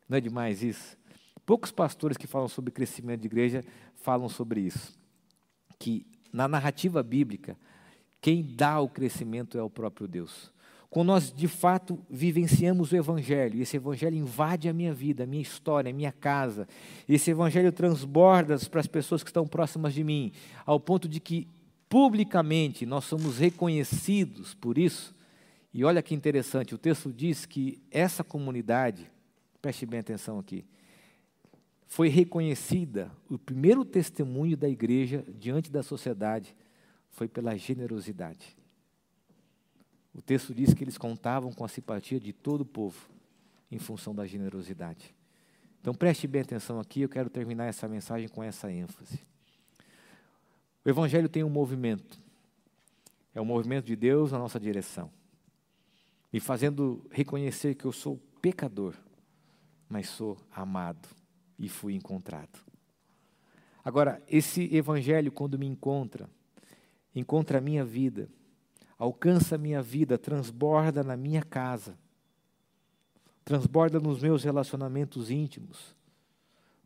Não 0.08 0.18
é 0.18 0.22
demais 0.22 0.64
isso? 0.64 0.98
Poucos 1.46 1.72
pastores 1.72 2.18
que 2.18 2.28
falam 2.28 2.48
sobre 2.48 2.72
crescimento 2.72 3.22
de 3.22 3.28
igreja 3.28 3.64
falam 3.96 4.30
sobre 4.30 4.62
isso. 4.62 4.98
Que 5.80 6.06
na 6.32 6.48
narrativa 6.48 7.02
bíblica, 7.02 7.58
quem 8.22 8.44
dá 8.44 8.80
o 8.80 8.90
crescimento 8.90 9.58
é 9.58 9.62
o 9.62 9.70
próprio 9.70 10.08
Deus 10.08 10.52
quando 10.90 11.08
nós 11.08 11.32
de 11.32 11.48
fato 11.48 12.00
vivenciamos 12.10 12.92
o 12.92 12.96
Evangelho, 12.96 13.58
e 13.58 13.62
esse 13.62 13.78
Evangelho 13.78 14.16
invade 14.16 14.70
a 14.70 14.74
minha 14.74 14.94
vida, 14.94 15.24
a 15.24 15.28
minha 15.28 15.42
história, 15.42 15.92
a 15.92 15.94
minha 15.94 16.12
casa, 16.12 16.68
esse 17.08 17.32
Evangelho 17.32 17.72
transborda 17.72 18.58
para 18.72 18.80
as 18.80 18.88
pessoas 18.88 19.22
que 19.22 19.30
estão 19.30 19.46
próximas 19.46 19.94
de 19.94 20.04
mim, 20.04 20.32
ao 20.66 20.80
ponto 20.80 21.08
de 21.08 21.20
que 21.20 21.48
publicamente 21.90 22.86
nós 22.86 23.06
somos 23.06 23.38
reconhecidos 23.38 24.54
por 24.54 24.78
isso. 24.78 25.16
E 25.74 25.84
olha 25.84 26.02
que 26.02 26.16
interessante, 26.16 26.74
o 26.74 26.78
texto 26.78 27.12
diz 27.12 27.46
que 27.46 27.80
essa 27.92 28.24
comunidade, 28.24 29.12
preste 29.62 29.86
bem 29.86 30.00
atenção 30.00 30.40
aqui, 30.40 30.66
foi 31.88 32.10
reconhecida, 32.10 33.10
o 33.30 33.38
primeiro 33.38 33.86
testemunho 33.86 34.58
da 34.58 34.68
igreja 34.68 35.24
diante 35.30 35.72
da 35.72 35.82
sociedade 35.82 36.56
foi 37.10 37.28
pela 37.28 37.56
generosidade. 37.58 38.58
O 40.14 40.22
texto 40.22 40.54
diz 40.54 40.74
que 40.74 40.84
eles 40.84 40.98
contavam 40.98 41.52
com 41.52 41.64
a 41.64 41.68
simpatia 41.68 42.20
de 42.20 42.34
todo 42.34 42.62
o 42.62 42.66
povo, 42.66 43.10
em 43.72 43.80
função 43.80 44.14
da 44.14 44.26
generosidade. 44.26 45.16
Então 45.80 45.94
preste 45.94 46.28
bem 46.28 46.42
atenção 46.42 46.80
aqui, 46.80 47.02
eu 47.02 47.10
quero 47.10 47.30
terminar 47.30 47.66
essa 47.66 47.88
mensagem 47.88 48.28
com 48.28 48.44
essa 48.44 48.72
ênfase. 48.72 49.20
O 50.84 50.90
Evangelho 50.90 51.30
tem 51.30 51.44
um 51.44 51.50
movimento, 51.50 52.20
é 53.34 53.40
o 53.40 53.46
movimento 53.46 53.86
de 53.86 53.96
Deus 53.96 54.32
na 54.32 54.40
nossa 54.40 54.60
direção, 54.60 55.10
me 56.34 56.40
fazendo 56.40 57.06
reconhecer 57.12 57.76
que 57.76 57.86
eu 57.86 57.92
sou 57.94 58.20
pecador, 58.42 58.94
mas 59.90 60.10
sou 60.10 60.38
amado 60.52 61.08
e 61.58 61.70
fui 61.70 61.96
encontrado. 61.96 62.60
Agora, 63.84 64.22
esse 64.28 64.64
Evangelho, 64.76 65.32
quando 65.32 65.58
me 65.58 65.66
encontra, 65.66 66.30
encontra 67.16 67.60
a 67.60 67.62
minha 67.62 67.86
vida, 67.86 68.30
alcança 68.98 69.56
a 69.56 69.58
minha 69.58 69.82
vida, 69.82 70.18
transborda 70.18 71.04
na 71.04 71.16
minha 71.16 71.42
casa, 71.42 71.98
transborda 73.46 74.00
nos 74.00 74.22
meus 74.22 74.44
relacionamentos 74.44 75.32
íntimos, 75.32 75.96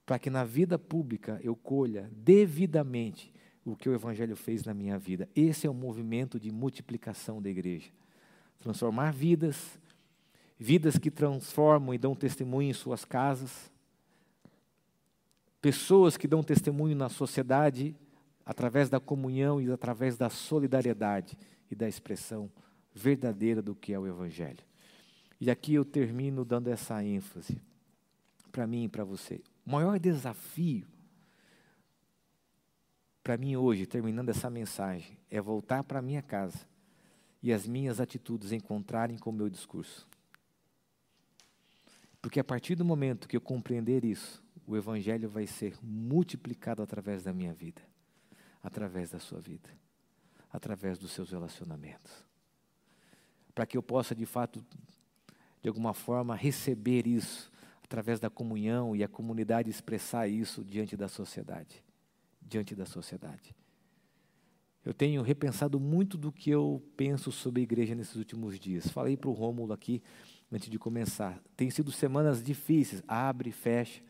para 0.05 0.19
que 0.19 0.29
na 0.29 0.43
vida 0.43 0.77
pública 0.77 1.39
eu 1.43 1.55
colha 1.55 2.07
devidamente 2.13 3.33
o 3.65 3.75
que 3.75 3.89
o 3.89 3.93
Evangelho 3.93 4.35
fez 4.35 4.63
na 4.63 4.73
minha 4.73 4.97
vida. 4.99 5.27
Esse 5.35 5.65
é 5.65 5.69
o 5.69 5.73
movimento 5.73 6.39
de 6.39 6.51
multiplicação 6.51 7.41
da 7.41 7.49
igreja. 7.49 7.89
Transformar 8.59 9.11
vidas, 9.11 9.79
vidas 10.63 10.95
que 10.99 11.09
transformam 11.09 11.91
e 11.91 11.97
dão 11.97 12.13
testemunho 12.13 12.69
em 12.69 12.73
suas 12.73 13.03
casas, 13.03 13.71
pessoas 15.59 16.15
que 16.15 16.27
dão 16.27 16.43
testemunho 16.43 16.95
na 16.95 17.09
sociedade 17.09 17.95
através 18.45 18.87
da 18.87 18.99
comunhão 18.99 19.59
e 19.59 19.71
através 19.71 20.17
da 20.17 20.29
solidariedade 20.29 21.35
e 21.71 21.73
da 21.73 21.87
expressão 21.87 22.47
verdadeira 22.93 23.59
do 23.59 23.73
que 23.73 23.91
é 23.91 23.97
o 23.97 24.05
Evangelho. 24.05 24.63
E 25.39 25.49
aqui 25.49 25.73
eu 25.73 25.83
termino 25.83 26.45
dando 26.45 26.67
essa 26.67 27.03
ênfase 27.03 27.59
para 28.51 28.67
mim 28.67 28.83
e 28.83 28.87
para 28.87 29.03
você. 29.03 29.41
O 29.65 29.71
maior 29.71 29.97
desafio 29.97 30.85
para 33.23 33.35
mim 33.35 33.55
hoje, 33.55 33.87
terminando 33.87 34.29
essa 34.29 34.47
mensagem, 34.47 35.17
é 35.27 35.41
voltar 35.41 35.83
para 35.83 36.03
minha 36.03 36.21
casa 36.21 36.67
e 37.41 37.51
as 37.51 37.65
minhas 37.65 37.99
atitudes 37.99 38.51
encontrarem 38.51 39.17
com 39.17 39.31
o 39.31 39.33
meu 39.33 39.49
discurso. 39.49 40.10
Porque 42.21 42.39
a 42.39 42.43
partir 42.43 42.75
do 42.75 42.85
momento 42.85 43.27
que 43.27 43.35
eu 43.35 43.41
compreender 43.41 44.05
isso, 44.05 44.43
o 44.67 44.77
Evangelho 44.77 45.27
vai 45.27 45.47
ser 45.47 45.75
multiplicado 45.81 46.83
através 46.83 47.23
da 47.23 47.33
minha 47.33 47.53
vida, 47.53 47.81
através 48.61 49.09
da 49.09 49.19
sua 49.19 49.39
vida, 49.39 49.69
através 50.51 50.97
dos 50.97 51.11
seus 51.11 51.31
relacionamentos. 51.31 52.23
Para 53.55 53.65
que 53.65 53.77
eu 53.77 53.83
possa, 53.83 54.13
de 54.13 54.25
fato, 54.25 54.63
de 55.61 55.67
alguma 55.67 55.93
forma, 55.93 56.35
receber 56.35 57.07
isso 57.07 57.51
através 57.83 58.19
da 58.19 58.29
comunhão 58.29 58.95
e 58.95 59.03
a 59.03 59.07
comunidade 59.07 59.69
expressar 59.69 60.27
isso 60.27 60.63
diante 60.63 60.95
da 60.95 61.07
sociedade. 61.07 61.83
Diante 62.41 62.73
da 62.75 62.85
sociedade. 62.85 63.53
Eu 64.83 64.93
tenho 64.93 65.21
repensado 65.21 65.79
muito 65.79 66.17
do 66.17 66.31
que 66.31 66.49
eu 66.49 66.81
penso 66.95 67.31
sobre 67.31 67.61
a 67.61 67.63
igreja 67.63 67.93
nesses 67.93 68.15
últimos 68.15 68.59
dias. 68.59 68.87
Falei 68.87 69.17
para 69.17 69.29
o 69.29 69.33
Rômulo 69.33 69.73
aqui, 69.73 70.01
antes 70.51 70.69
de 70.69 70.77
começar. 70.77 71.41
Tem 71.55 71.69
sido 71.69 71.91
semanas 71.91 72.43
difíceis, 72.43 73.01
abre, 73.07 73.51
fecha. 73.51 74.01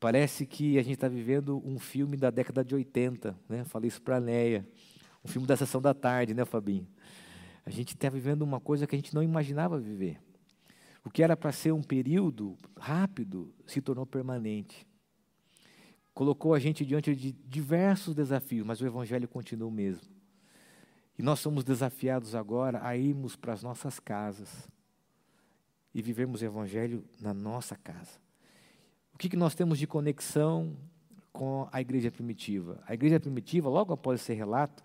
Parece 0.00 0.44
que 0.44 0.78
a 0.78 0.82
gente 0.82 0.94
está 0.94 1.08
vivendo 1.08 1.62
um 1.64 1.78
filme 1.78 2.16
da 2.16 2.30
década 2.30 2.64
de 2.64 2.74
80, 2.74 3.38
né? 3.48 3.64
Falei 3.64 3.86
isso 3.86 4.02
para 4.02 4.16
a 4.16 4.20
Neia. 4.20 4.66
Um 5.24 5.28
filme 5.28 5.46
da 5.46 5.56
sessão 5.56 5.80
da 5.80 5.94
tarde, 5.94 6.34
né, 6.34 6.44
Fabinho? 6.44 6.88
A 7.64 7.70
gente 7.70 7.94
está 7.94 8.08
vivendo 8.08 8.42
uma 8.42 8.58
coisa 8.58 8.86
que 8.86 8.96
a 8.96 8.98
gente 8.98 9.14
não 9.14 9.22
imaginava 9.22 9.78
viver. 9.78 10.18
O 11.04 11.10
que 11.10 11.22
era 11.22 11.36
para 11.36 11.52
ser 11.52 11.72
um 11.72 11.82
período 11.82 12.56
rápido 12.76 13.54
se 13.64 13.80
tornou 13.80 14.04
permanente. 14.04 14.84
Colocou 16.12 16.54
a 16.54 16.58
gente 16.58 16.84
diante 16.84 17.14
de 17.14 17.30
diversos 17.32 18.14
desafios, 18.14 18.66
mas 18.66 18.80
o 18.80 18.86
Evangelho 18.86 19.28
continua 19.28 19.68
o 19.68 19.72
mesmo. 19.72 20.12
E 21.16 21.22
nós 21.22 21.38
somos 21.38 21.62
desafiados 21.62 22.34
agora 22.34 22.84
a 22.84 22.96
irmos 22.96 23.36
para 23.36 23.52
as 23.52 23.62
nossas 23.62 24.00
casas 24.00 24.68
e 25.94 26.00
vivermos 26.00 26.42
o 26.42 26.44
Evangelho 26.44 27.04
na 27.20 27.34
nossa 27.34 27.76
casa. 27.76 28.20
O 29.14 29.18
que, 29.18 29.28
que 29.28 29.36
nós 29.36 29.54
temos 29.54 29.78
de 29.78 29.86
conexão 29.86 30.76
com 31.32 31.68
a 31.70 31.80
igreja 31.80 32.10
primitiva? 32.10 32.82
A 32.86 32.94
igreja 32.94 33.20
primitiva, 33.20 33.68
logo 33.68 33.92
após 33.92 34.20
esse 34.20 34.32
relato, 34.32 34.82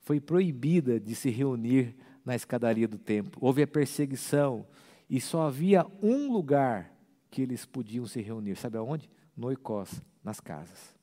foi 0.00 0.20
proibida 0.20 0.98
de 0.98 1.14
se 1.14 1.30
reunir 1.30 1.94
na 2.24 2.34
escadaria 2.34 2.88
do 2.88 2.98
templo. 2.98 3.38
Houve 3.40 3.62
a 3.62 3.66
perseguição 3.66 4.66
e 5.08 5.20
só 5.20 5.42
havia 5.42 5.86
um 6.02 6.32
lugar 6.32 6.92
que 7.30 7.42
eles 7.42 7.66
podiam 7.66 8.06
se 8.06 8.20
reunir. 8.20 8.56
Sabe 8.56 8.78
aonde? 8.78 9.10
No 9.36 9.48
Oicós, 9.48 10.02
nas 10.24 10.40
casas. 10.40 10.94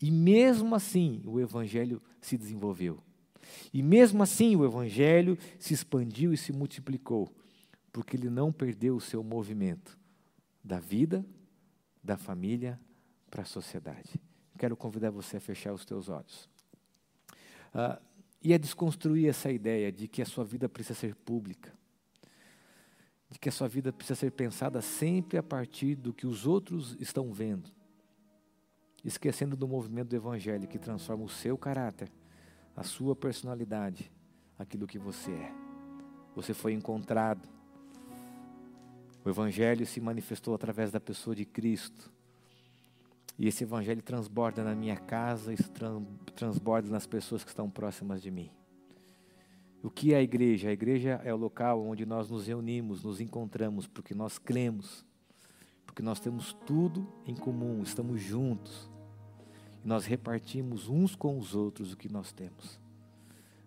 E 0.00 0.10
mesmo 0.10 0.74
assim, 0.74 1.20
o 1.24 1.40
evangelho 1.40 2.00
se 2.20 2.38
desenvolveu. 2.38 3.02
E 3.72 3.82
mesmo 3.82 4.22
assim, 4.22 4.54
o 4.56 4.64
evangelho 4.64 5.36
se 5.58 5.74
expandiu 5.74 6.32
e 6.32 6.36
se 6.36 6.52
multiplicou, 6.52 7.32
porque 7.98 8.16
ele 8.16 8.30
não 8.30 8.52
perdeu 8.52 8.94
o 8.94 9.00
seu 9.00 9.24
movimento 9.24 9.98
da 10.62 10.78
vida, 10.78 11.26
da 12.00 12.16
família 12.16 12.78
para 13.28 13.42
a 13.42 13.44
sociedade. 13.44 14.20
Quero 14.56 14.76
convidar 14.76 15.10
você 15.10 15.38
a 15.38 15.40
fechar 15.40 15.72
os 15.72 15.84
teus 15.84 16.08
olhos. 16.08 16.48
Ah, 17.74 18.00
e 18.40 18.54
a 18.54 18.56
desconstruir 18.56 19.28
essa 19.28 19.50
ideia 19.50 19.90
de 19.90 20.06
que 20.06 20.22
a 20.22 20.24
sua 20.24 20.44
vida 20.44 20.68
precisa 20.68 20.96
ser 20.96 21.16
pública, 21.16 21.76
de 23.28 23.36
que 23.36 23.48
a 23.48 23.52
sua 23.52 23.66
vida 23.66 23.92
precisa 23.92 24.14
ser 24.14 24.30
pensada 24.30 24.80
sempre 24.80 25.36
a 25.36 25.42
partir 25.42 25.96
do 25.96 26.14
que 26.14 26.24
os 26.24 26.46
outros 26.46 26.96
estão 27.00 27.32
vendo, 27.32 27.68
esquecendo 29.04 29.56
do 29.56 29.66
movimento 29.66 30.10
do 30.10 30.14
Evangelho 30.14 30.68
que 30.68 30.78
transforma 30.78 31.24
o 31.24 31.28
seu 31.28 31.58
caráter, 31.58 32.12
a 32.76 32.84
sua 32.84 33.16
personalidade, 33.16 34.08
aquilo 34.56 34.86
que 34.86 35.00
você 35.00 35.32
é. 35.32 35.52
Você 36.36 36.54
foi 36.54 36.74
encontrado. 36.74 37.57
O 39.24 39.28
Evangelho 39.28 39.84
se 39.84 40.00
manifestou 40.00 40.54
através 40.54 40.90
da 40.90 41.00
pessoa 41.00 41.34
de 41.34 41.44
Cristo. 41.44 42.10
E 43.38 43.46
esse 43.46 43.64
Evangelho 43.64 44.02
transborda 44.02 44.64
na 44.64 44.74
minha 44.74 44.96
casa, 44.96 45.52
isso 45.52 45.70
transborda 46.34 46.88
nas 46.88 47.06
pessoas 47.06 47.44
que 47.44 47.50
estão 47.50 47.70
próximas 47.70 48.20
de 48.20 48.30
mim. 48.30 48.50
O 49.82 49.90
que 49.90 50.12
é 50.12 50.16
a 50.16 50.22
igreja? 50.22 50.70
A 50.70 50.72
igreja 50.72 51.20
é 51.24 51.32
o 51.32 51.36
local 51.36 51.84
onde 51.84 52.04
nós 52.04 52.28
nos 52.28 52.48
reunimos, 52.48 53.04
nos 53.04 53.20
encontramos, 53.20 53.86
porque 53.86 54.12
nós 54.12 54.36
cremos, 54.36 55.06
porque 55.86 56.02
nós 56.02 56.18
temos 56.18 56.52
tudo 56.66 57.06
em 57.24 57.34
comum, 57.34 57.82
estamos 57.82 58.20
juntos. 58.20 58.90
E 59.84 59.88
nós 59.88 60.04
repartimos 60.04 60.88
uns 60.88 61.14
com 61.14 61.38
os 61.38 61.54
outros 61.54 61.92
o 61.92 61.96
que 61.96 62.08
nós 62.08 62.32
temos. 62.32 62.80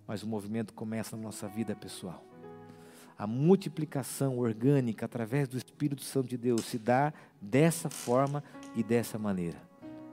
Mas 0.05 0.21
o 0.21 0.27
movimento 0.27 0.73
começa 0.73 1.15
na 1.15 1.23
nossa 1.23 1.47
vida 1.47 1.73
pessoal. 1.73 2.30
A 3.21 3.27
multiplicação 3.27 4.39
orgânica 4.39 5.05
através 5.05 5.47
do 5.47 5.55
Espírito 5.55 6.01
Santo 6.01 6.27
de 6.27 6.35
Deus 6.35 6.65
se 6.65 6.79
dá 6.79 7.13
dessa 7.39 7.87
forma 7.87 8.43
e 8.75 8.81
dessa 8.81 9.19
maneira, 9.19 9.61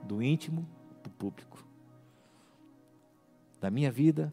do 0.03 0.21
íntimo 0.21 0.63
para 1.01 1.09
o 1.09 1.13
público. 1.13 1.65
Da 3.59 3.71
minha 3.71 3.91
vida 3.91 4.31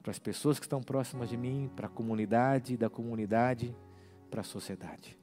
para 0.00 0.12
as 0.12 0.20
pessoas 0.20 0.60
que 0.60 0.66
estão 0.66 0.80
próximas 0.80 1.28
de 1.28 1.36
mim, 1.36 1.68
para 1.74 1.88
a 1.88 1.90
comunidade, 1.90 2.76
da 2.76 2.88
comunidade 2.88 3.74
para 4.30 4.42
a 4.42 4.44
sociedade. 4.44 5.18